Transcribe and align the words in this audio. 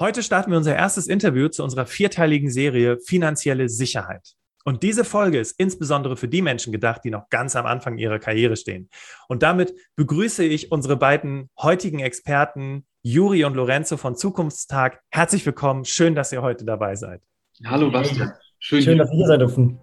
Heute 0.00 0.22
starten 0.22 0.52
wir 0.52 0.58
unser 0.58 0.76
erstes 0.76 1.08
Interview 1.08 1.48
zu 1.48 1.64
unserer 1.64 1.84
vierteiligen 1.84 2.50
Serie 2.50 2.98
Finanzielle 3.00 3.68
Sicherheit. 3.68 4.34
Und 4.64 4.84
diese 4.84 5.02
Folge 5.02 5.40
ist 5.40 5.58
insbesondere 5.58 6.16
für 6.16 6.28
die 6.28 6.40
Menschen 6.40 6.72
gedacht, 6.72 7.00
die 7.02 7.10
noch 7.10 7.28
ganz 7.30 7.56
am 7.56 7.66
Anfang 7.66 7.98
ihrer 7.98 8.20
Karriere 8.20 8.56
stehen. 8.56 8.90
Und 9.26 9.42
damit 9.42 9.74
begrüße 9.96 10.44
ich 10.44 10.70
unsere 10.70 10.96
beiden 10.96 11.50
heutigen 11.58 11.98
Experten, 11.98 12.86
Juri 13.02 13.44
und 13.44 13.56
Lorenzo 13.56 13.96
von 13.96 14.14
Zukunftstag. 14.14 15.00
Herzlich 15.10 15.44
willkommen. 15.44 15.84
Schön, 15.84 16.14
dass 16.14 16.30
ihr 16.30 16.42
heute 16.42 16.64
dabei 16.64 16.94
seid. 16.94 17.20
Hallo, 17.64 17.90
Bastian. 17.90 18.32
Schön, 18.60 18.82
Schön 18.82 18.98
dass 18.98 19.10
ihr 19.10 19.16
hier 19.16 19.26
sein 19.26 19.38
dürfen. 19.40 19.80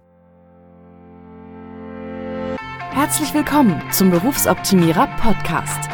Herzlich 2.91 3.33
willkommen 3.33 3.81
zum 3.91 4.11
Berufsoptimierer 4.11 5.07
Podcast. 5.19 5.89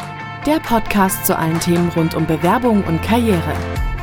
Der 0.46 0.60
Podcast 0.60 1.26
zu 1.26 1.36
allen 1.36 1.58
Themen 1.58 1.88
rund 1.90 2.14
um 2.14 2.24
Bewerbung 2.26 2.84
und 2.84 3.02
Karriere. 3.02 3.52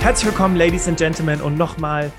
Herzlich 0.00 0.30
willkommen, 0.30 0.56
Ladies 0.56 0.86
and 0.86 0.96
Gentlemen, 0.96 1.40
und 1.40 1.58
nochmal 1.58 2.12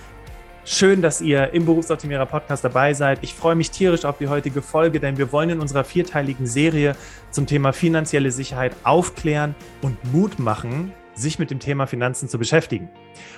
schön, 0.65 1.01
dass 1.01 1.21
ihr 1.21 1.53
im 1.53 1.65
Berufsoptimierer 1.65 2.25
Podcast 2.25 2.63
dabei 2.63 2.93
seid. 2.93 3.19
Ich 3.23 3.33
freue 3.33 3.55
mich 3.55 3.71
tierisch 3.71 4.03
auf 4.03 4.17
die 4.17 4.27
heutige 4.27 4.61
Folge, 4.61 4.99
denn 4.99 5.17
wir 5.17 5.31
wollen 5.31 5.49
in 5.49 5.59
unserer 5.59 5.85
vierteiligen 5.85 6.45
Serie 6.45 6.95
zum 7.31 7.47
Thema 7.47 7.71
finanzielle 7.71 8.31
Sicherheit 8.31 8.75
aufklären 8.83 9.55
und 9.81 9.97
Mut 10.13 10.39
machen, 10.39 10.91
sich 11.15 11.39
mit 11.39 11.51
dem 11.51 11.59
Thema 11.59 11.87
Finanzen 11.87 12.27
zu 12.27 12.37
beschäftigen. 12.37 12.89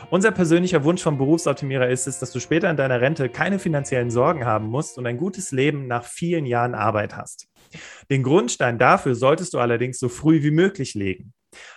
Unser 0.10 0.32
persönlicher 0.32 0.84
Wunsch 0.84 1.04
vom 1.04 1.20
Berufsoptimierer 1.20 1.88
ist 1.90 2.08
es, 2.08 2.20
dass 2.20 2.32
du 2.32 2.40
später 2.40 2.70
in 2.70 2.78
deiner 2.78 3.00
Rente 3.00 3.30
keine 3.30 3.60
finanziellen 3.60 4.10
Sorgen 4.10 4.46
haben 4.46 4.68
musst 4.68 4.98
und 4.98 5.06
ein 5.06 5.18
gutes 5.18 5.52
Leben 5.52 5.88
nach 5.88 6.04
vielen 6.04 6.48
Jahren 6.48 6.74
Arbeit 6.74 7.16
hast. 7.16 7.48
Den 8.10 8.24
Grundstein 8.24 8.80
dafür 8.80 9.16
solltest 9.16 9.54
du 9.54 9.60
allerdings 9.60 10.00
so 10.00 10.10
früh 10.10 10.42
wie 10.44 10.52
möglich 10.52 10.96
legen. 10.96 11.32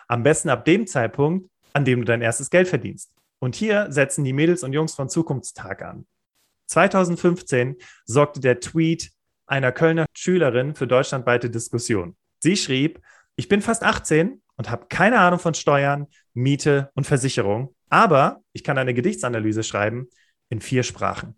Am 0.08 0.22
besten 0.22 0.48
ab 0.48 0.64
dem 0.64 0.86
Zeitpunkt, 0.86 1.48
an 1.74 1.84
dem 1.84 2.00
du 2.00 2.04
dein 2.06 2.22
erstes 2.22 2.48
Geld 2.48 2.68
verdienst. 2.68 3.12
Und 3.38 3.54
hier 3.54 3.92
setzen 3.92 4.24
die 4.24 4.32
Mädels 4.32 4.62
und 4.62 4.72
Jungs 4.72 4.94
von 4.94 5.10
Zukunftstag 5.10 5.82
an. 5.82 6.06
2015 6.68 7.76
sorgte 8.06 8.40
der 8.40 8.60
Tweet 8.60 9.10
einer 9.46 9.72
Kölner 9.72 10.06
Schülerin 10.14 10.74
für 10.74 10.86
deutschlandweite 10.86 11.50
Diskussion. 11.50 12.16
Sie 12.42 12.56
schrieb, 12.56 13.02
ich 13.36 13.48
bin 13.48 13.60
fast 13.60 13.82
18 13.82 14.40
und 14.56 14.70
habe 14.70 14.86
keine 14.88 15.18
Ahnung 15.18 15.40
von 15.40 15.54
Steuern, 15.54 16.06
Miete 16.32 16.90
und 16.94 17.06
Versicherung, 17.06 17.74
aber 17.90 18.42
ich 18.52 18.64
kann 18.64 18.78
eine 18.78 18.94
Gedichtsanalyse 18.94 19.62
schreiben 19.62 20.08
in 20.48 20.60
vier 20.60 20.82
Sprachen. 20.82 21.34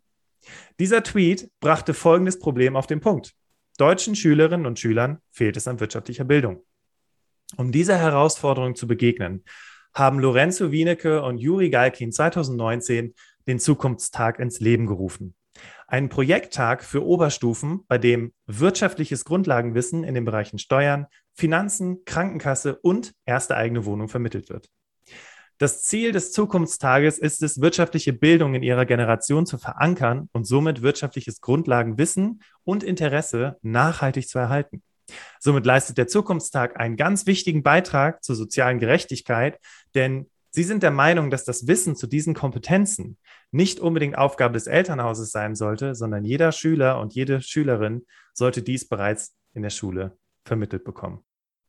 Dieser 0.79 1.03
Tweet 1.03 1.51
brachte 1.61 1.95
folgendes 1.95 2.39
Problem 2.39 2.77
auf 2.77 2.87
den 2.87 3.01
Punkt. 3.01 3.35
Deutschen 3.79 4.15
Schülerinnen 4.15 4.67
und 4.67 4.79
Schülern 4.79 5.19
fehlt 5.33 5.57
es 5.57 5.67
an 5.67 5.81
wirtschaftlicher 5.81 6.25
Bildung. 6.25 6.63
Um 7.57 7.73
dieser 7.73 7.99
Herausforderung 7.99 8.75
zu 8.75 8.87
begegnen, 8.87 9.45
haben 9.97 10.19
Lorenzo 10.21 10.73
Wienecke 10.73 11.23
und 11.23 11.39
Juri 11.39 11.71
Galkin 11.71 12.13
2019 12.13 13.15
den 13.49 13.59
Zukunftstag 13.59 14.39
ins 14.39 14.61
Leben 14.61 14.87
gerufen. 14.87 15.35
Einen 15.89 16.11
Projekttag 16.11 16.85
für 16.85 17.03
Oberstufen, 17.03 17.81
bei 17.89 17.97
dem 17.97 18.35
wirtschaftliches 18.47 19.25
Grundlagenwissen 19.25 20.05
in 20.05 20.15
den 20.15 20.27
Bereichen 20.27 20.59
Steuern, 20.59 21.07
Finanzen, 21.33 22.05
Krankenkasse 22.05 22.77
und 22.77 23.15
erste 23.25 23.57
eigene 23.57 23.87
Wohnung 23.87 24.09
vermittelt 24.09 24.51
wird. 24.51 24.69
Das 25.57 25.83
Ziel 25.85 26.13
des 26.13 26.33
Zukunftstages 26.33 27.19
ist 27.19 27.43
es, 27.43 27.63
wirtschaftliche 27.63 28.13
Bildung 28.13 28.55
in 28.55 28.63
ihrer 28.63 28.85
Generation 28.85 29.47
zu 29.47 29.57
verankern 29.57 30.29
und 30.33 30.47
somit 30.47 30.83
wirtschaftliches 30.83 31.41
Grundlagenwissen 31.41 32.43
und 32.65 32.85
Interesse 32.85 33.57
nachhaltig 33.63 34.29
zu 34.29 34.39
erhalten. 34.39 34.83
Somit 35.41 35.67
leistet 35.67 35.99
der 35.99 36.09
Zukunftstag 36.09 36.79
einen 36.79 36.97
ganz 36.97 37.27
wichtigen 37.27 37.63
Beitrag 37.63 38.25
zur 38.25 38.37
sozialen 38.37 38.79
Gerechtigkeit, 38.79 39.59
denn 39.95 40.27
Sie 40.57 40.63
sind 40.63 40.83
der 40.83 40.91
Meinung, 40.91 41.31
dass 41.31 41.45
das 41.45 41.67
Wissen 41.67 41.97
zu 41.97 42.07
diesen 42.07 42.33
Kompetenzen 42.33 43.19
nicht 43.51 43.79
unbedingt 43.79 44.17
Aufgabe 44.17 44.55
des 44.55 44.67
Elternhauses 44.67 45.31
sein 45.31 45.55
sollte, 45.55 45.95
sondern 45.95 46.25
jeder 46.25 46.51
Schüler 46.51 46.99
und 46.99 47.15
jede 47.15 47.43
Schülerin 47.43 48.07
sollte 48.33 48.63
dies 48.63 48.89
bereits 48.89 49.37
in 49.53 49.61
der 49.61 49.69
Schule 49.69 50.17
vermittelt 50.47 50.83
bekommen. 50.83 51.23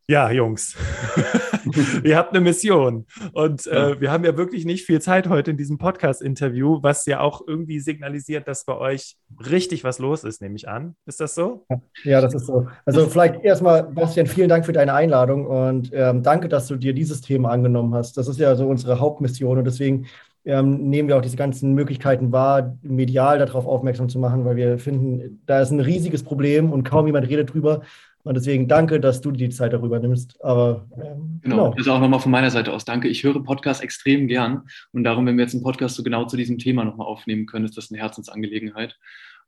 Ja, 0.07 0.31
Jungs, 0.31 0.77
ihr 2.03 2.17
habt 2.17 2.31
eine 2.31 2.41
Mission. 2.41 3.05
Und 3.33 3.67
äh, 3.67 3.99
wir 3.99 4.11
haben 4.11 4.23
ja 4.23 4.37
wirklich 4.37 4.65
nicht 4.65 4.85
viel 4.85 5.01
Zeit 5.01 5.27
heute 5.29 5.51
in 5.51 5.57
diesem 5.57 5.77
Podcast-Interview, 5.77 6.79
was 6.81 7.05
ja 7.05 7.19
auch 7.19 7.41
irgendwie 7.45 7.79
signalisiert, 7.79 8.47
dass 8.47 8.65
bei 8.65 8.77
euch 8.77 9.17
richtig 9.49 9.83
was 9.83 9.99
los 9.99 10.23
ist, 10.23 10.41
nehme 10.41 10.55
ich 10.55 10.67
an. 10.67 10.95
Ist 11.05 11.19
das 11.19 11.35
so? 11.35 11.65
Ja, 12.03 12.21
das 12.21 12.33
ist 12.33 12.45
so. 12.45 12.67
Also 12.85 13.07
vielleicht 13.07 13.43
erstmal, 13.43 13.83
Bastian, 13.83 14.27
vielen 14.27 14.49
Dank 14.49 14.65
für 14.65 14.73
deine 14.73 14.93
Einladung 14.93 15.45
und 15.45 15.91
ähm, 15.93 16.23
danke, 16.23 16.47
dass 16.49 16.67
du 16.67 16.75
dir 16.75 16.93
dieses 16.93 17.21
Thema 17.21 17.49
angenommen 17.49 17.93
hast. 17.93 18.17
Das 18.17 18.27
ist 18.27 18.39
ja 18.39 18.55
so 18.55 18.67
unsere 18.67 18.99
Hauptmission 18.99 19.57
und 19.57 19.65
deswegen 19.65 20.07
ähm, 20.47 20.89
nehmen 20.89 21.09
wir 21.09 21.17
auch 21.17 21.21
diese 21.21 21.35
ganzen 21.35 21.73
Möglichkeiten 21.73 22.31
wahr, 22.31 22.77
medial 22.81 23.37
darauf 23.37 23.67
aufmerksam 23.67 24.07
zu 24.07 24.17
machen, 24.17 24.45
weil 24.45 24.55
wir 24.55 24.79
finden, 24.79 25.41
da 25.45 25.59
ist 25.59 25.71
ein 25.71 25.81
riesiges 25.81 26.23
Problem 26.23 26.71
und 26.71 26.83
kaum 26.83 27.05
jemand 27.05 27.27
redet 27.27 27.53
drüber. 27.53 27.81
Und 28.27 28.35
deswegen 28.35 28.67
danke, 28.67 28.99
dass 28.99 29.21
du 29.21 29.31
die 29.31 29.49
Zeit 29.49 29.73
darüber 29.73 29.99
nimmst. 29.99 30.43
Aber 30.43 30.85
ähm, 30.95 31.39
genau, 31.41 31.55
genau. 31.55 31.73
also 31.77 31.91
auch 31.93 31.99
nochmal 31.99 32.19
von 32.19 32.31
meiner 32.31 32.51
Seite 32.51 32.73
aus 32.73 32.85
danke. 32.85 33.07
Ich 33.07 33.23
höre 33.23 33.41
Podcasts 33.43 33.81
extrem 33.81 34.27
gern 34.27 34.63
und 34.91 35.03
darum, 35.03 35.25
wenn 35.25 35.37
wir 35.37 35.43
jetzt 35.43 35.53
einen 35.53 35.63
Podcast 35.63 35.95
so 35.95 36.03
genau 36.03 36.25
zu 36.25 36.37
diesem 36.37 36.57
Thema 36.57 36.83
nochmal 36.83 37.07
aufnehmen 37.07 37.45
können, 37.45 37.65
ist 37.65 37.77
das 37.77 37.91
eine 37.91 37.99
Herzensangelegenheit. 38.01 38.97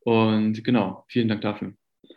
Und 0.01 0.63
genau, 0.63 1.03
vielen 1.07 1.27
Dank 1.27 1.41
dafür. 1.41 1.73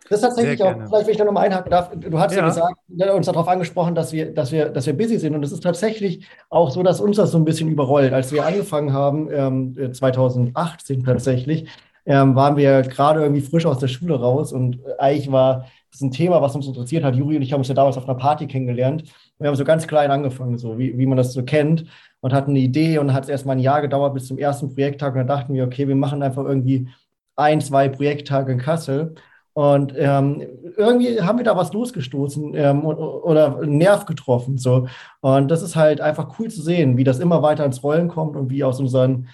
Das 0.09 0.19
ist 0.19 0.21
tatsächlich 0.21 0.61
auch, 0.61 0.73
vielleicht, 0.73 1.05
wenn 1.05 1.11
ich 1.11 1.17
da 1.17 1.23
nochmal 1.23 1.45
einhaken 1.45 1.71
darf, 1.71 1.91
du 1.95 2.19
hast 2.19 2.35
ja, 2.35 2.41
ja 2.41 2.47
gesagt, 2.47 3.15
uns 3.15 3.25
darauf 3.25 3.47
angesprochen, 3.47 3.95
dass 3.95 4.11
wir, 4.11 4.33
dass, 4.33 4.51
wir, 4.51 4.69
dass 4.69 4.85
wir 4.85 4.93
busy 4.93 5.17
sind. 5.17 5.33
Und 5.35 5.43
es 5.43 5.51
ist 5.51 5.63
tatsächlich 5.63 6.27
auch 6.49 6.71
so, 6.71 6.83
dass 6.83 6.99
uns 6.99 7.17
das 7.17 7.31
so 7.31 7.37
ein 7.37 7.45
bisschen 7.45 7.69
überrollt. 7.69 8.11
Als 8.11 8.31
wir 8.31 8.45
angefangen 8.45 8.91
haben, 8.91 9.29
ähm, 9.31 9.93
2018 9.93 11.03
tatsächlich, 11.03 11.67
ähm, 12.05 12.35
waren 12.35 12.57
wir 12.57 12.81
gerade 12.81 13.21
irgendwie 13.21 13.41
frisch 13.41 13.65
aus 13.65 13.79
der 13.79 13.87
Schule 13.87 14.15
raus 14.15 14.51
und 14.51 14.79
eigentlich 14.99 15.31
war 15.31 15.67
das 15.93 16.01
ist 16.01 16.07
ein 16.07 16.11
Thema, 16.11 16.41
was 16.41 16.55
uns 16.55 16.65
interessiert 16.65 17.03
hat. 17.03 17.15
Juri 17.15 17.35
und 17.35 17.43
ich 17.43 17.53
haben 17.53 17.59
uns 17.59 17.67
ja 17.67 17.75
damals 17.75 17.97
auf 17.97 18.09
einer 18.09 18.17
Party 18.17 18.47
kennengelernt. 18.47 19.03
Wir 19.37 19.47
haben 19.47 19.55
so 19.55 19.63
ganz 19.63 19.85
klein 19.85 20.09
angefangen, 20.09 20.57
so 20.57 20.79
wie, 20.79 20.97
wie 20.97 21.05
man 21.05 21.17
das 21.17 21.33
so 21.33 21.43
kennt, 21.43 21.85
und 22.19 22.33
hatten 22.33 22.49
eine 22.49 22.61
Idee 22.61 22.97
und 22.97 23.13
hat 23.13 23.25
es 23.25 23.29
erst 23.29 23.45
mal 23.45 23.51
ein 23.51 23.59
Jahr 23.59 23.79
gedauert 23.79 24.15
bis 24.15 24.25
zum 24.25 24.39
ersten 24.39 24.73
Projekttag. 24.73 25.13
Und 25.13 25.19
dann 25.19 25.27
dachten 25.27 25.53
wir, 25.53 25.65
okay, 25.65 25.87
wir 25.87 25.95
machen 25.95 26.23
einfach 26.23 26.45
irgendwie 26.45 26.87
ein, 27.35 27.61
zwei 27.61 27.89
Projekttage 27.89 28.53
in 28.53 28.57
Kassel. 28.57 29.13
Und 29.53 29.93
ähm, 29.95 30.41
irgendwie 30.77 31.21
haben 31.21 31.37
wir 31.37 31.45
da 31.45 31.55
was 31.55 31.73
losgestoßen 31.73 32.55
ähm, 32.55 32.83
oder 32.85 33.59
einen 33.59 33.77
Nerv 33.77 34.05
getroffen. 34.05 34.57
So. 34.57 34.87
Und 35.21 35.51
das 35.51 35.61
ist 35.61 35.75
halt 35.75 36.01
einfach 36.01 36.39
cool 36.39 36.49
zu 36.49 36.63
sehen, 36.63 36.97
wie 36.97 37.03
das 37.03 37.19
immer 37.19 37.43
weiter 37.43 37.65
ins 37.65 37.83
Rollen 37.83 38.07
kommt 38.07 38.35
und 38.35 38.49
wie 38.49 38.63
aus 38.63 38.79
unseren 38.79 39.27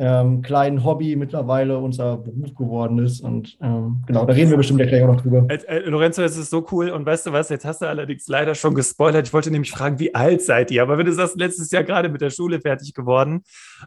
ähm, 0.00 0.40
kleinen 0.40 0.82
Hobby 0.82 1.14
mittlerweile 1.14 1.76
unser 1.76 2.16
Beruf 2.16 2.54
geworden 2.54 2.98
ist. 2.98 3.20
Und 3.20 3.58
ähm, 3.60 4.02
genau, 4.06 4.24
da 4.24 4.32
reden 4.32 4.48
wir 4.48 4.56
bestimmt 4.56 4.80
gleich 4.80 5.02
auch 5.02 5.08
noch 5.08 5.20
drüber. 5.20 5.44
Äh, 5.48 5.56
äh, 5.66 5.78
Lorenzo, 5.80 6.22
es 6.22 6.38
ist 6.38 6.48
so 6.48 6.66
cool. 6.72 6.88
Und 6.88 7.04
weißt 7.04 7.26
du 7.26 7.32
was, 7.32 7.50
jetzt 7.50 7.66
hast 7.66 7.82
du 7.82 7.86
allerdings 7.86 8.26
leider 8.26 8.54
schon 8.54 8.74
gespoilert. 8.74 9.26
Ich 9.26 9.34
wollte 9.34 9.50
nämlich 9.50 9.70
fragen, 9.70 9.98
wie 9.98 10.14
alt 10.14 10.40
seid 10.40 10.70
ihr? 10.70 10.82
Aber 10.82 10.96
wenn 10.96 11.04
du 11.04 11.12
sagst, 11.12 11.38
letztes 11.38 11.70
Jahr 11.70 11.84
gerade 11.84 12.08
mit 12.08 12.22
der 12.22 12.30
Schule 12.30 12.62
fertig 12.62 12.94
geworden, 12.94 13.42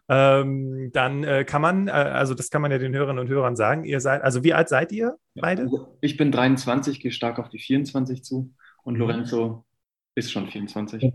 ähm, 0.08 0.92
dann 0.94 1.24
äh, 1.24 1.46
kann 1.46 1.64
man, 1.64 1.88
äh, 1.88 1.92
also 1.92 2.36
das 2.36 2.52
kann 2.52 2.62
man 2.62 2.70
ja 2.70 2.78
den 2.78 2.94
Hörern 2.94 3.18
und 3.18 3.28
Hörern 3.28 3.56
sagen, 3.56 3.84
ihr 3.84 4.00
seid, 4.00 4.22
also 4.22 4.44
wie 4.44 4.54
alt 4.54 4.70
seid 4.70 4.92
ihr 4.92 5.16
beide? 5.34 5.68
Ich 6.00 6.16
bin 6.16 6.32
23, 6.32 7.00
gehe 7.00 7.12
stark 7.12 7.40
auf 7.40 7.50
die 7.50 7.58
24 7.58 8.24
zu 8.24 8.54
und 8.84 9.00
Lorenzo 9.00 9.66
ist 10.14 10.32
schon 10.32 10.46
24 10.46 11.12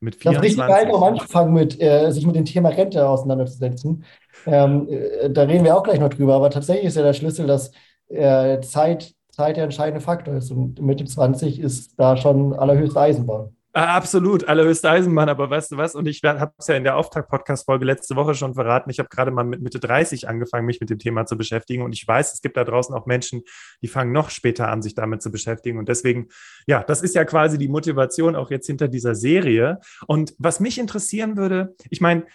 mit 0.00 0.16
24. 0.16 0.22
Das 0.22 0.34
ist 0.34 0.44
richtig 0.44 0.90
geil, 0.90 0.94
am 0.94 1.02
Anfang 1.02 1.52
mit, 1.52 1.80
äh, 1.80 2.10
sich 2.10 2.26
mit 2.26 2.36
dem 2.36 2.44
Thema 2.44 2.70
Rente 2.70 3.08
auseinanderzusetzen. 3.08 4.04
Ähm, 4.46 4.88
äh, 4.88 5.30
da 5.30 5.42
reden 5.42 5.64
wir 5.64 5.76
auch 5.76 5.82
gleich 5.82 6.00
noch 6.00 6.10
drüber, 6.10 6.34
aber 6.34 6.50
tatsächlich 6.50 6.86
ist 6.86 6.96
ja 6.96 7.02
der 7.02 7.12
Schlüssel, 7.12 7.46
dass 7.46 7.72
äh, 8.08 8.60
Zeit, 8.60 9.14
Zeit 9.30 9.56
der 9.56 9.64
entscheidende 9.64 10.00
Faktor 10.00 10.34
ist. 10.34 10.50
Und 10.50 10.80
Mitte 10.80 11.04
20 11.04 11.60
ist 11.60 11.98
da 11.98 12.16
schon 12.16 12.54
allerhöchste 12.54 13.00
Eisenbahn. 13.00 13.56
Ah, 13.80 13.94
absolut, 13.94 14.42
allerhöchste 14.42 14.90
Eisenbahn, 14.90 15.28
aber 15.28 15.50
weißt 15.50 15.70
du 15.70 15.76
was? 15.76 15.94
Und 15.94 16.08
ich 16.08 16.20
habe 16.24 16.50
es 16.58 16.66
ja 16.66 16.74
in 16.74 16.82
der 16.82 16.96
Auftakt-Podcast-Folge 16.96 17.84
letzte 17.84 18.16
Woche 18.16 18.34
schon 18.34 18.54
verraten. 18.54 18.90
Ich 18.90 18.98
habe 18.98 19.08
gerade 19.08 19.30
mal 19.30 19.44
mit 19.44 19.62
Mitte 19.62 19.78
30 19.78 20.28
angefangen, 20.28 20.66
mich 20.66 20.80
mit 20.80 20.90
dem 20.90 20.98
Thema 20.98 21.26
zu 21.26 21.36
beschäftigen. 21.36 21.84
Und 21.84 21.92
ich 21.92 22.04
weiß, 22.04 22.32
es 22.32 22.42
gibt 22.42 22.56
da 22.56 22.64
draußen 22.64 22.92
auch 22.92 23.06
Menschen, 23.06 23.42
die 23.80 23.86
fangen 23.86 24.10
noch 24.10 24.30
später 24.30 24.66
an, 24.68 24.82
sich 24.82 24.96
damit 24.96 25.22
zu 25.22 25.30
beschäftigen. 25.30 25.78
Und 25.78 25.88
deswegen, 25.88 26.26
ja, 26.66 26.82
das 26.82 27.02
ist 27.02 27.14
ja 27.14 27.24
quasi 27.24 27.56
die 27.56 27.68
Motivation 27.68 28.34
auch 28.34 28.50
jetzt 28.50 28.66
hinter 28.66 28.88
dieser 28.88 29.14
Serie. 29.14 29.78
Und 30.08 30.34
was 30.38 30.58
mich 30.58 30.80
interessieren 30.80 31.36
würde, 31.36 31.76
ich 31.88 32.00
meine, 32.00 32.26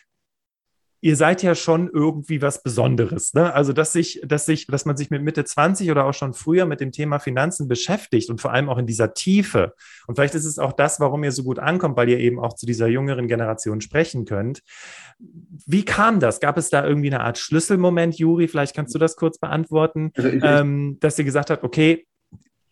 ihr 1.03 1.17
seid 1.17 1.43
ja 1.43 1.53
schon 1.53 1.89
irgendwie 1.89 2.41
was 2.41 2.63
Besonderes. 2.63 3.33
Ne? 3.33 3.53
Also, 3.53 3.73
dass 3.73 3.91
sich, 3.91 4.21
dass 4.25 4.45
sich, 4.45 4.67
dass 4.67 4.85
man 4.85 4.95
sich 4.95 5.09
mit 5.09 5.21
Mitte 5.21 5.43
20 5.43 5.91
oder 5.91 6.05
auch 6.05 6.13
schon 6.13 6.33
früher 6.33 6.65
mit 6.65 6.79
dem 6.79 6.93
Thema 6.93 7.19
Finanzen 7.19 7.67
beschäftigt 7.67 8.29
und 8.29 8.39
vor 8.39 8.53
allem 8.53 8.69
auch 8.69 8.77
in 8.77 8.85
dieser 8.85 9.13
Tiefe. 9.13 9.73
Und 10.07 10.15
vielleicht 10.15 10.33
ist 10.33 10.45
es 10.45 10.59
auch 10.59 10.71
das, 10.71 11.01
warum 11.01 11.25
ihr 11.25 11.33
so 11.33 11.43
gut 11.43 11.59
ankommt, 11.59 11.97
weil 11.97 12.07
ihr 12.07 12.19
eben 12.19 12.39
auch 12.39 12.53
zu 12.53 12.65
dieser 12.65 12.87
jüngeren 12.87 13.27
Generation 13.27 13.81
sprechen 13.81 14.23
könnt. 14.23 14.61
Wie 15.19 15.83
kam 15.83 16.21
das? 16.21 16.39
Gab 16.39 16.57
es 16.57 16.69
da 16.69 16.87
irgendwie 16.87 17.13
eine 17.13 17.19
Art 17.19 17.37
Schlüsselmoment, 17.37 18.17
Juri? 18.17 18.47
Vielleicht 18.47 18.73
kannst 18.73 18.95
du 18.95 18.99
das 18.99 19.17
kurz 19.17 19.39
beantworten, 19.39 20.11
also 20.15 20.29
ich, 20.29 20.41
ähm, 20.41 20.97
dass 21.01 21.19
ihr 21.19 21.25
gesagt 21.25 21.49
habt, 21.49 21.65
okay, 21.65 22.07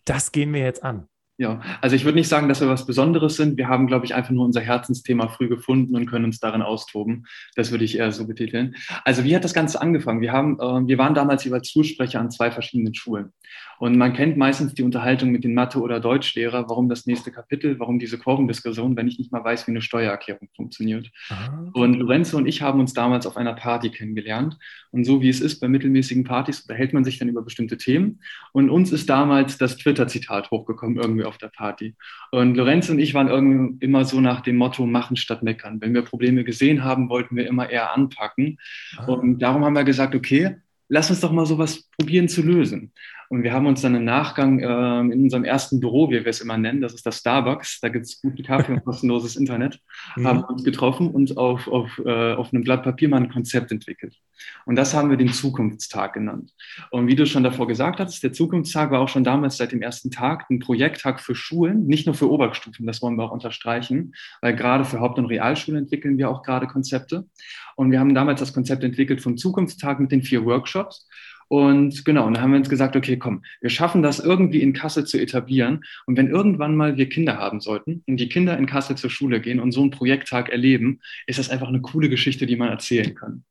das 0.06 0.32
gehen 0.32 0.54
wir 0.54 0.62
jetzt 0.62 0.82
an. 0.82 1.06
Ja, 1.42 1.60
also 1.80 1.96
ich 1.96 2.04
würde 2.04 2.18
nicht 2.18 2.28
sagen, 2.28 2.48
dass 2.48 2.60
wir 2.60 2.68
was 2.68 2.86
Besonderes 2.86 3.34
sind. 3.34 3.56
Wir 3.56 3.66
haben, 3.66 3.88
glaube 3.88 4.04
ich, 4.04 4.14
einfach 4.14 4.30
nur 4.30 4.44
unser 4.44 4.60
Herzensthema 4.60 5.26
früh 5.26 5.48
gefunden 5.48 5.96
und 5.96 6.06
können 6.06 6.24
uns 6.24 6.38
darin 6.38 6.62
austoben. 6.62 7.26
Das 7.56 7.72
würde 7.72 7.84
ich 7.84 7.98
eher 7.98 8.12
so 8.12 8.28
betiteln. 8.28 8.76
Also 9.02 9.24
wie 9.24 9.34
hat 9.34 9.42
das 9.42 9.52
Ganze 9.52 9.82
angefangen? 9.82 10.20
Wir 10.20 10.30
haben, 10.30 10.60
äh, 10.60 10.86
wir 10.86 10.98
waren 10.98 11.14
damals 11.14 11.42
jeweils 11.42 11.68
Schulsprecher 11.68 12.20
an 12.20 12.30
zwei 12.30 12.52
verschiedenen 12.52 12.94
Schulen. 12.94 13.32
Und 13.82 13.98
man 13.98 14.12
kennt 14.12 14.36
meistens 14.36 14.74
die 14.74 14.84
Unterhaltung 14.84 15.32
mit 15.32 15.42
den 15.42 15.54
Mathe- 15.54 15.80
oder 15.80 15.98
Deutschlehrer, 15.98 16.68
warum 16.68 16.88
das 16.88 17.04
nächste 17.04 17.32
Kapitel, 17.32 17.80
warum 17.80 17.98
diese 17.98 18.16
Kurvendiskussion, 18.16 18.96
wenn 18.96 19.08
ich 19.08 19.18
nicht 19.18 19.32
mal 19.32 19.42
weiß, 19.42 19.66
wie 19.66 19.72
eine 19.72 19.82
Steuererklärung 19.82 20.48
funktioniert. 20.54 21.10
Aha. 21.30 21.68
Und 21.72 21.94
Lorenzo 21.94 22.36
und 22.36 22.46
ich 22.46 22.62
haben 22.62 22.78
uns 22.78 22.92
damals 22.92 23.26
auf 23.26 23.36
einer 23.36 23.54
Party 23.54 23.90
kennengelernt. 23.90 24.56
Und 24.92 25.02
so 25.02 25.20
wie 25.20 25.28
es 25.28 25.40
ist 25.40 25.58
bei 25.58 25.66
mittelmäßigen 25.66 26.22
Partys, 26.22 26.60
unterhält 26.60 26.92
man 26.92 27.02
sich 27.02 27.18
dann 27.18 27.26
über 27.26 27.42
bestimmte 27.42 27.76
Themen. 27.76 28.20
Und 28.52 28.70
uns 28.70 28.92
ist 28.92 29.10
damals 29.10 29.58
das 29.58 29.76
Twitter-Zitat 29.78 30.52
hochgekommen, 30.52 30.98
irgendwie 30.98 31.24
auf 31.24 31.38
der 31.38 31.48
Party. 31.48 31.96
Und 32.30 32.56
Lorenzo 32.56 32.92
und 32.92 33.00
ich 33.00 33.14
waren 33.14 33.26
irgendwie 33.26 33.84
immer 33.84 34.04
so 34.04 34.20
nach 34.20 34.42
dem 34.42 34.58
Motto, 34.58 34.86
machen 34.86 35.16
statt 35.16 35.42
meckern. 35.42 35.80
Wenn 35.80 35.92
wir 35.92 36.02
Probleme 36.02 36.44
gesehen 36.44 36.84
haben, 36.84 37.08
wollten 37.08 37.34
wir 37.34 37.48
immer 37.48 37.68
eher 37.68 37.92
anpacken. 37.92 38.58
Ah. 38.96 39.06
Und 39.06 39.40
darum 39.40 39.64
haben 39.64 39.74
wir 39.74 39.82
gesagt, 39.82 40.14
okay, 40.14 40.58
lass 40.88 41.10
uns 41.10 41.20
doch 41.20 41.32
mal 41.32 41.46
sowas 41.46 41.88
probieren 41.96 42.28
zu 42.28 42.42
lösen. 42.42 42.92
Und 43.32 43.44
wir 43.44 43.54
haben 43.54 43.64
uns 43.64 43.80
dann 43.80 43.94
im 43.94 44.04
Nachgang 44.04 44.58
äh, 44.58 45.00
in 45.10 45.22
unserem 45.22 45.44
ersten 45.44 45.80
Büro, 45.80 46.10
wie 46.10 46.22
wir 46.22 46.26
es 46.26 46.42
immer 46.42 46.58
nennen, 46.58 46.82
das 46.82 46.92
ist 46.92 47.06
das 47.06 47.20
Starbucks, 47.20 47.80
da 47.80 47.88
gibt 47.88 48.04
es 48.04 48.20
guten 48.20 48.42
Kaffee 48.42 48.72
und 48.72 48.84
kostenloses 48.84 49.36
Internet, 49.36 49.80
mhm. 50.16 50.26
haben 50.26 50.44
uns 50.44 50.64
getroffen 50.64 51.08
und 51.08 51.38
auf, 51.38 51.66
auf, 51.66 51.98
äh, 52.04 52.34
auf 52.34 52.52
einem 52.52 52.62
Blatt 52.62 52.82
Papier 52.82 53.08
mal 53.08 53.22
ein 53.22 53.30
Konzept 53.30 53.72
entwickelt. 53.72 54.14
Und 54.66 54.76
das 54.76 54.92
haben 54.92 55.08
wir 55.08 55.16
den 55.16 55.32
Zukunftstag 55.32 56.12
genannt. 56.12 56.52
Und 56.90 57.06
wie 57.06 57.16
du 57.16 57.24
schon 57.24 57.42
davor 57.42 57.66
gesagt 57.66 58.00
hattest, 58.00 58.22
der 58.22 58.34
Zukunftstag 58.34 58.90
war 58.90 59.00
auch 59.00 59.08
schon 59.08 59.24
damals 59.24 59.56
seit 59.56 59.72
dem 59.72 59.80
ersten 59.80 60.10
Tag 60.10 60.50
ein 60.50 60.58
Projekttag 60.58 61.18
für 61.18 61.34
Schulen, 61.34 61.86
nicht 61.86 62.04
nur 62.04 62.14
für 62.14 62.30
Oberstufen, 62.30 62.86
das 62.86 63.00
wollen 63.00 63.16
wir 63.16 63.24
auch 63.24 63.32
unterstreichen, 63.32 64.12
weil 64.42 64.54
gerade 64.54 64.84
für 64.84 65.00
Haupt- 65.00 65.18
und 65.18 65.24
Realschulen 65.24 65.84
entwickeln 65.84 66.18
wir 66.18 66.28
auch 66.28 66.42
gerade 66.42 66.66
Konzepte. 66.66 67.24
Und 67.76 67.92
wir 67.92 67.98
haben 67.98 68.14
damals 68.14 68.40
das 68.40 68.52
Konzept 68.52 68.84
entwickelt 68.84 69.22
vom 69.22 69.38
Zukunftstag 69.38 70.00
mit 70.00 70.12
den 70.12 70.22
vier 70.22 70.44
Workshops. 70.44 71.08
Und 71.52 72.06
genau, 72.06 72.26
und 72.26 72.32
dann 72.32 72.42
haben 72.42 72.52
wir 72.52 72.60
uns 72.60 72.70
gesagt, 72.70 72.96
okay, 72.96 73.18
komm, 73.18 73.44
wir 73.60 73.68
schaffen 73.68 74.02
das 74.02 74.20
irgendwie 74.20 74.62
in 74.62 74.72
Kassel 74.72 75.04
zu 75.04 75.20
etablieren. 75.20 75.84
Und 76.06 76.16
wenn 76.16 76.28
irgendwann 76.28 76.74
mal 76.74 76.96
wir 76.96 77.10
Kinder 77.10 77.36
haben 77.36 77.60
sollten 77.60 78.02
und 78.06 78.16
die 78.16 78.30
Kinder 78.30 78.56
in 78.56 78.64
Kassel 78.64 78.96
zur 78.96 79.10
Schule 79.10 79.38
gehen 79.38 79.60
und 79.60 79.70
so 79.70 79.82
einen 79.82 79.90
Projekttag 79.90 80.48
erleben, 80.48 81.00
ist 81.26 81.38
das 81.38 81.50
einfach 81.50 81.68
eine 81.68 81.82
coole 81.82 82.08
Geschichte, 82.08 82.46
die 82.46 82.56
man 82.56 82.70
erzählen 82.70 83.14
kann. 83.14 83.44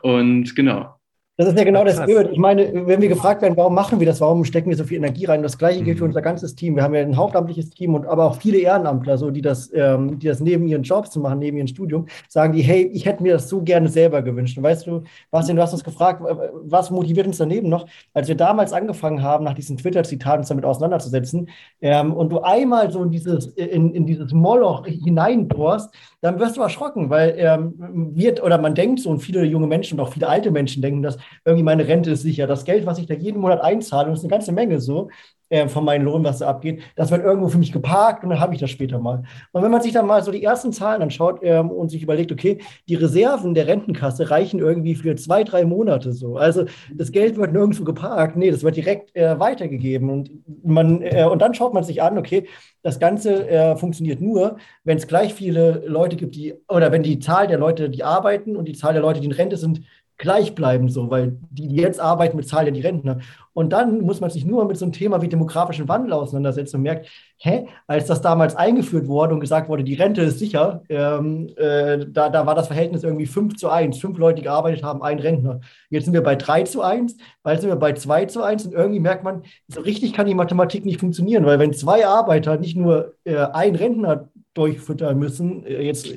Und 0.00 0.54
genau, 0.54 0.99
das 1.40 1.48
ist 1.48 1.58
ja 1.58 1.64
genau 1.64 1.84
das 1.84 2.04
Blöde. 2.04 2.30
Ich 2.32 2.38
meine, 2.38 2.70
wenn 2.86 3.00
wir 3.00 3.08
gefragt 3.08 3.40
werden, 3.40 3.56
warum 3.56 3.74
machen 3.74 3.98
wir 3.98 4.06
das, 4.06 4.20
warum 4.20 4.44
stecken 4.44 4.68
wir 4.68 4.76
so 4.76 4.84
viel 4.84 4.98
Energie 4.98 5.24
rein, 5.24 5.42
das 5.42 5.56
Gleiche 5.56 5.82
gilt 5.82 5.96
für 5.96 6.04
mhm. 6.04 6.10
unser 6.10 6.20
ganzes 6.20 6.54
Team. 6.54 6.76
Wir 6.76 6.82
haben 6.82 6.94
ja 6.94 7.00
ein 7.00 7.16
hauptamtliches 7.16 7.70
Team 7.70 7.94
und 7.94 8.04
aber 8.06 8.26
auch 8.26 8.36
viele 8.36 8.58
Ehrenamtler, 8.58 9.16
so, 9.16 9.30
die, 9.30 9.40
das, 9.40 9.70
ähm, 9.72 10.18
die 10.18 10.26
das 10.26 10.40
neben 10.40 10.66
ihren 10.66 10.82
Jobs 10.82 11.16
machen, 11.16 11.38
neben 11.38 11.56
ihrem 11.56 11.66
Studium, 11.66 12.06
sagen 12.28 12.52
die, 12.52 12.60
hey, 12.60 12.90
ich 12.92 13.06
hätte 13.06 13.22
mir 13.22 13.32
das 13.32 13.48
so 13.48 13.62
gerne 13.62 13.88
selber 13.88 14.20
gewünscht. 14.20 14.58
Und 14.58 14.64
weißt 14.64 14.86
du, 14.86 15.04
Bastian, 15.30 15.56
du 15.56 15.62
hast 15.62 15.72
uns 15.72 15.82
gefragt, 15.82 16.22
was 16.64 16.90
motiviert 16.90 17.26
uns 17.26 17.38
daneben 17.38 17.70
noch? 17.70 17.86
Als 18.12 18.28
wir 18.28 18.34
damals 18.34 18.74
angefangen 18.74 19.22
haben, 19.22 19.44
nach 19.44 19.54
diesen 19.54 19.78
Twitter-Zitaten 19.78 20.40
uns 20.40 20.48
damit 20.48 20.66
auseinanderzusetzen 20.66 21.48
ähm, 21.80 22.12
und 22.12 22.28
du 22.30 22.40
einmal 22.40 22.90
so 22.90 23.02
in 23.02 23.10
dieses, 23.10 23.46
in, 23.46 23.94
in 23.94 24.04
dieses 24.04 24.34
Moloch 24.34 24.86
hineindorst, 24.86 25.90
dann 26.20 26.38
wirst 26.38 26.58
du 26.58 26.60
erschrocken, 26.60 27.08
weil 27.08 27.34
ähm, 27.38 27.74
wird 28.14 28.42
oder 28.42 28.58
man 28.58 28.74
denkt 28.74 29.00
so 29.00 29.08
und 29.08 29.20
viele 29.20 29.42
junge 29.44 29.66
Menschen 29.66 29.98
und 29.98 30.06
auch 30.06 30.12
viele 30.12 30.28
alte 30.28 30.50
Menschen 30.50 30.82
denken, 30.82 31.02
dass 31.02 31.16
irgendwie 31.44 31.64
meine 31.64 31.86
Rente 31.86 32.12
ist 32.12 32.22
sicher. 32.22 32.46
Das 32.46 32.64
Geld, 32.64 32.86
was 32.86 32.98
ich 32.98 33.06
da 33.06 33.14
jeden 33.14 33.40
Monat 33.40 33.60
einzahle, 33.60 34.06
und 34.06 34.12
das 34.12 34.20
ist 34.20 34.24
eine 34.24 34.30
ganze 34.30 34.52
Menge 34.52 34.80
so, 34.80 35.08
äh, 35.50 35.68
von 35.68 35.84
meinem 35.84 36.04
Lohn, 36.04 36.22
was 36.22 36.38
da 36.38 36.48
abgeht, 36.48 36.80
das 36.94 37.10
wird 37.10 37.24
irgendwo 37.24 37.48
für 37.48 37.58
mich 37.58 37.72
geparkt 37.72 38.22
und 38.22 38.30
dann 38.30 38.38
habe 38.38 38.54
ich 38.54 38.60
das 38.60 38.70
später 38.70 39.00
mal. 39.00 39.24
Und 39.50 39.62
wenn 39.62 39.70
man 39.70 39.82
sich 39.82 39.92
dann 39.92 40.06
mal 40.06 40.22
so 40.22 40.30
die 40.30 40.44
ersten 40.44 40.72
Zahlen 40.72 41.02
anschaut 41.02 41.40
ähm, 41.42 41.70
und 41.70 41.88
sich 41.88 42.02
überlegt, 42.02 42.30
okay, 42.30 42.58
die 42.88 42.94
Reserven 42.94 43.54
der 43.54 43.66
Rentenkasse 43.66 44.30
reichen 44.30 44.60
irgendwie 44.60 44.94
für 44.94 45.16
zwei, 45.16 45.42
drei 45.42 45.64
Monate 45.64 46.12
so. 46.12 46.36
Also 46.36 46.66
das 46.94 47.10
Geld 47.10 47.36
wird 47.36 47.52
nirgendwo 47.52 47.82
geparkt, 47.82 48.36
nee, 48.36 48.50
das 48.50 48.62
wird 48.62 48.76
direkt 48.76 49.14
äh, 49.16 49.40
weitergegeben. 49.40 50.08
Und, 50.08 50.30
man, 50.64 51.02
äh, 51.02 51.24
und 51.24 51.42
dann 51.42 51.54
schaut 51.54 51.74
man 51.74 51.82
sich 51.82 52.00
an, 52.00 52.16
okay, 52.16 52.46
das 52.82 53.00
Ganze 53.00 53.48
äh, 53.48 53.76
funktioniert 53.76 54.20
nur, 54.20 54.56
wenn 54.84 54.98
es 54.98 55.08
gleich 55.08 55.34
viele 55.34 55.82
Leute 55.86 56.16
gibt, 56.16 56.36
die, 56.36 56.54
oder 56.68 56.92
wenn 56.92 57.02
die 57.02 57.18
Zahl 57.18 57.48
der 57.48 57.58
Leute, 57.58 57.90
die 57.90 58.04
arbeiten 58.04 58.56
und 58.56 58.66
die 58.66 58.74
Zahl 58.74 58.92
der 58.92 59.02
Leute, 59.02 59.20
die 59.20 59.26
in 59.26 59.32
Rente 59.32 59.56
sind, 59.56 59.82
gleich 60.20 60.54
bleiben, 60.54 60.90
so, 60.90 61.10
weil 61.10 61.38
die, 61.50 61.66
die 61.66 61.76
jetzt 61.76 61.98
arbeiten, 61.98 62.36
bezahlen 62.36 62.66
ja 62.66 62.72
die 62.72 62.82
Rentner. 62.82 63.18
Und 63.54 63.72
dann 63.72 64.02
muss 64.02 64.20
man 64.20 64.28
sich 64.28 64.44
nur 64.44 64.66
mit 64.66 64.76
so 64.76 64.84
einem 64.84 64.92
Thema 64.92 65.22
wie 65.22 65.28
demografischen 65.28 65.88
Wandel 65.88 66.12
auseinandersetzen 66.12 66.76
und 66.76 66.82
merkt, 66.82 67.08
hä, 67.38 67.66
als 67.86 68.06
das 68.06 68.20
damals 68.20 68.54
eingeführt 68.54 69.08
wurde 69.08 69.32
und 69.32 69.40
gesagt 69.40 69.70
wurde, 69.70 69.82
die 69.82 69.94
Rente 69.94 70.20
ist 70.20 70.38
sicher, 70.38 70.82
ähm, 70.90 71.48
äh, 71.56 72.06
da, 72.06 72.28
da 72.28 72.46
war 72.46 72.54
das 72.54 72.66
Verhältnis 72.66 73.02
irgendwie 73.02 73.26
5 73.26 73.56
zu 73.56 73.70
1. 73.70 73.98
Fünf 73.98 74.18
Leute, 74.18 74.36
die 74.36 74.42
gearbeitet 74.42 74.84
haben, 74.84 75.02
ein 75.02 75.18
Rentner. 75.18 75.60
Jetzt 75.88 76.04
sind 76.04 76.12
wir 76.12 76.22
bei 76.22 76.36
3 76.36 76.64
zu 76.64 76.82
1, 76.82 77.16
bald 77.42 77.62
sind 77.62 77.70
wir 77.70 77.76
bei 77.76 77.94
2 77.94 78.26
zu 78.26 78.42
1 78.42 78.66
und 78.66 78.72
irgendwie 78.74 79.00
merkt 79.00 79.24
man, 79.24 79.42
so 79.68 79.80
richtig 79.80 80.12
kann 80.12 80.26
die 80.26 80.34
Mathematik 80.34 80.84
nicht 80.84 81.00
funktionieren, 81.00 81.46
weil 81.46 81.58
wenn 81.58 81.72
zwei 81.72 82.06
Arbeiter 82.06 82.58
nicht 82.58 82.76
nur 82.76 83.14
äh, 83.24 83.36
ein 83.36 83.74
Rentner 83.74 84.28
durchfüttern 84.54 85.18
müssen. 85.18 85.64
Äh, 85.64 85.82
jetzt, 85.82 86.08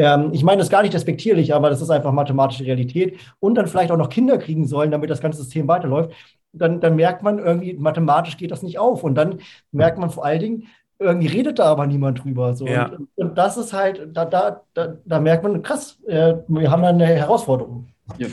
ähm, 0.00 0.30
ich 0.32 0.42
meine 0.42 0.60
das 0.60 0.70
gar 0.70 0.82
nicht 0.82 0.94
respektierlich, 0.94 1.52
aber 1.52 1.68
das 1.68 1.82
ist 1.82 1.90
einfach 1.90 2.12
mathematische 2.12 2.64
Realität. 2.64 3.18
Und 3.38 3.56
dann 3.56 3.66
vielleicht 3.66 3.90
auch 3.90 3.98
noch 3.98 4.08
Kinder 4.08 4.38
kriegen 4.38 4.66
sollen, 4.66 4.90
damit 4.90 5.10
das 5.10 5.20
ganze 5.20 5.42
System 5.42 5.68
weiterläuft. 5.68 6.12
Dann, 6.52 6.80
dann 6.80 6.96
merkt 6.96 7.22
man 7.22 7.38
irgendwie, 7.38 7.74
mathematisch 7.74 8.38
geht 8.38 8.50
das 8.50 8.62
nicht 8.62 8.78
auf. 8.78 9.04
Und 9.04 9.14
dann 9.14 9.40
merkt 9.72 9.98
man 9.98 10.08
vor 10.08 10.24
allen 10.24 10.40
Dingen, 10.40 10.66
irgendwie 10.98 11.26
redet 11.26 11.58
da 11.58 11.64
aber 11.64 11.86
niemand 11.86 12.24
drüber. 12.24 12.54
So. 12.54 12.66
Ja. 12.66 12.86
Und, 12.86 13.08
und, 13.14 13.36
das 13.36 13.58
ist 13.58 13.74
halt, 13.74 14.08
da, 14.14 14.24
da, 14.24 14.62
da, 14.72 14.96
da 15.04 15.20
merkt 15.20 15.42
man, 15.42 15.62
krass, 15.62 15.98
äh, 16.06 16.34
wir 16.48 16.70
haben 16.70 16.82
da 16.82 16.88
eine 16.88 17.06
Herausforderung. 17.06 17.88
Ja. 18.16 18.28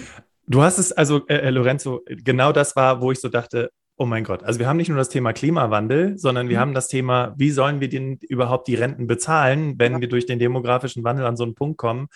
Du 0.47 0.61
hast 0.61 0.77
es, 0.77 0.93
also 0.93 1.27
äh, 1.27 1.35
äh 1.35 1.49
Lorenzo, 1.49 2.01
genau 2.05 2.53
das 2.53 2.77
war, 2.77 3.01
wo 3.01 3.11
ich 3.11 3.19
so 3.19 3.27
dachte, 3.27 3.71
Oh 3.99 4.05
mein 4.05 4.23
Gott, 4.23 4.43
also 4.43 4.59
wir 4.59 4.67
haben 4.67 4.77
nicht 4.77 4.89
nur 4.89 4.97
das 4.97 5.09
Thema 5.09 5.33
Klimawandel, 5.33 6.19
sondern 6.19 6.49
wir 6.49 6.57
mhm. 6.57 6.61
haben 6.61 6.73
das 6.75 6.87
Thema, 6.87 7.33
wie 7.37 7.49
sollen 7.49 7.79
wir 7.79 7.89
denn 7.89 8.19
überhaupt 8.29 8.67
die 8.67 8.75
Renten 8.75 9.07
bezahlen, 9.07 9.79
wenn 9.79 9.93
ja. 9.93 10.01
wir 10.01 10.07
durch 10.07 10.27
den 10.27 10.37
demografischen 10.37 11.03
Wandel 11.03 11.25
an 11.25 11.35
so 11.35 11.43
einen 11.43 11.55
Punkt 11.55 11.77
kommen, 11.77 12.07